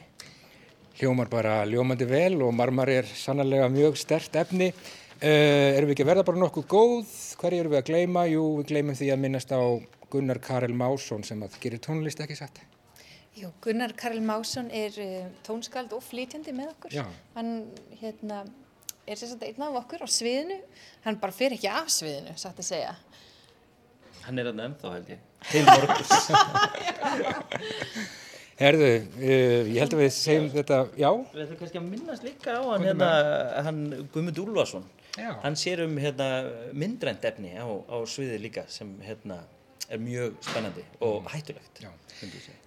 [0.99, 6.07] Hljómar bara ljómandi vel og marmar er sannlega mjög stert efni uh, erum við ekki
[6.07, 8.25] að verða bara nokkuð góð hverju erum við að gleyma?
[8.33, 9.63] Jú, við gleymum því að minnast á
[10.11, 12.59] Gunnar Karel Másson sem að gerir tónlist ekki satt
[13.39, 16.95] Jú, Gunnar Karel Másson er uh, tónskald og flytjandi með okkur.
[16.97, 17.05] Já.
[17.37, 17.69] Hann
[18.01, 18.41] hérna,
[19.07, 20.57] er sérstaklega einn af okkur á sviðinu.
[21.05, 22.97] Hann bara fer ekki af sviðinu, satt að segja.
[24.25, 25.28] Hann er að nefn þá held ég.
[25.49, 26.11] Til morgus.
[28.59, 28.89] Herðu,
[29.23, 31.11] uh, ég held að við segjum þetta, já?
[31.31, 33.11] Við ætlum kannski að minnast líka á hann, hérna,
[33.69, 33.79] hann
[34.11, 34.89] Guðmund Úlfarsson.
[35.15, 35.31] Já.
[35.45, 36.27] Hann sér um hérna,
[36.75, 39.39] myndrænt efni á, á sviði líka sem hérna,
[39.87, 41.85] er mjög spennandi og hættulegt.
[41.85, 41.93] Já.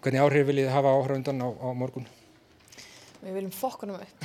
[0.01, 2.07] Hvernig áhrif viljið þið hafa áhrifundan á, á morgun?
[3.21, 4.17] Við viljum fokkunum upp.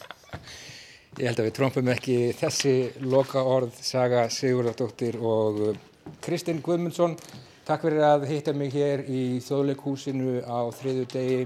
[1.16, 5.78] Ég held að við trompum ekki þessi loka orð, Saga Sigurðardóttir og uh,
[6.22, 7.16] Kristinn Guðmundsson.
[7.66, 11.40] Takk fyrir að hitta mig hér í þjóðleikhúsinu á þriðu degi.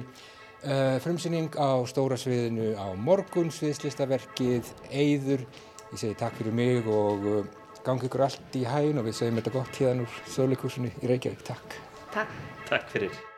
[0.61, 5.47] Uh, frumsýning á stóra sviðinu á morgun, sviðslistaverkið Eyður.
[5.89, 7.41] Ég segi takk fyrir mig og uh,
[7.87, 11.49] gangi ykkur allt í hægin og við segjum þetta gott hérna úr þjóðleikhúsinu í Reykjavík.
[11.49, 11.81] Takk.
[12.13, 12.39] Takk.
[12.69, 13.30] Takk fyrir.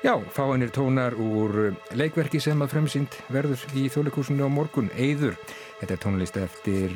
[0.00, 5.36] Já, fáinir tónar úr leikverki sem að fremsynd verður í þjóðleikúsinu á morgun, Eyður.
[5.76, 6.94] Þetta er tónlist eftir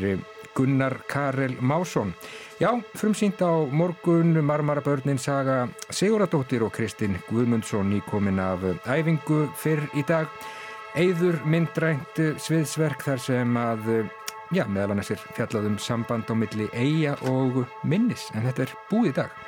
[0.56, 2.14] Gunnar Karel Másson.
[2.62, 9.84] Já, fremsynd á morgun, Marmarabörnin saga Siguradóttir og Kristinn Guðmundsson í komin af æfingu fyrr
[9.92, 10.32] í dag.
[10.96, 13.96] Eyður myndrænt sviðsverk þar sem að,
[14.48, 18.78] já, meðal annars er fjallað um samband á milli eiga og minnis, en þetta er
[18.88, 19.42] búið í dag.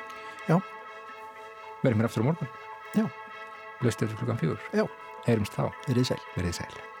[0.45, 0.59] Já.
[1.81, 2.59] Verðum hér aftur á morgun.
[2.93, 3.07] Já.
[3.85, 4.61] Laustur klukkan fjögur.
[4.73, 4.85] Já.
[5.27, 5.67] Heyrumst þá.
[5.87, 6.21] Verðið sæl.
[6.37, 6.96] Verðið sæl.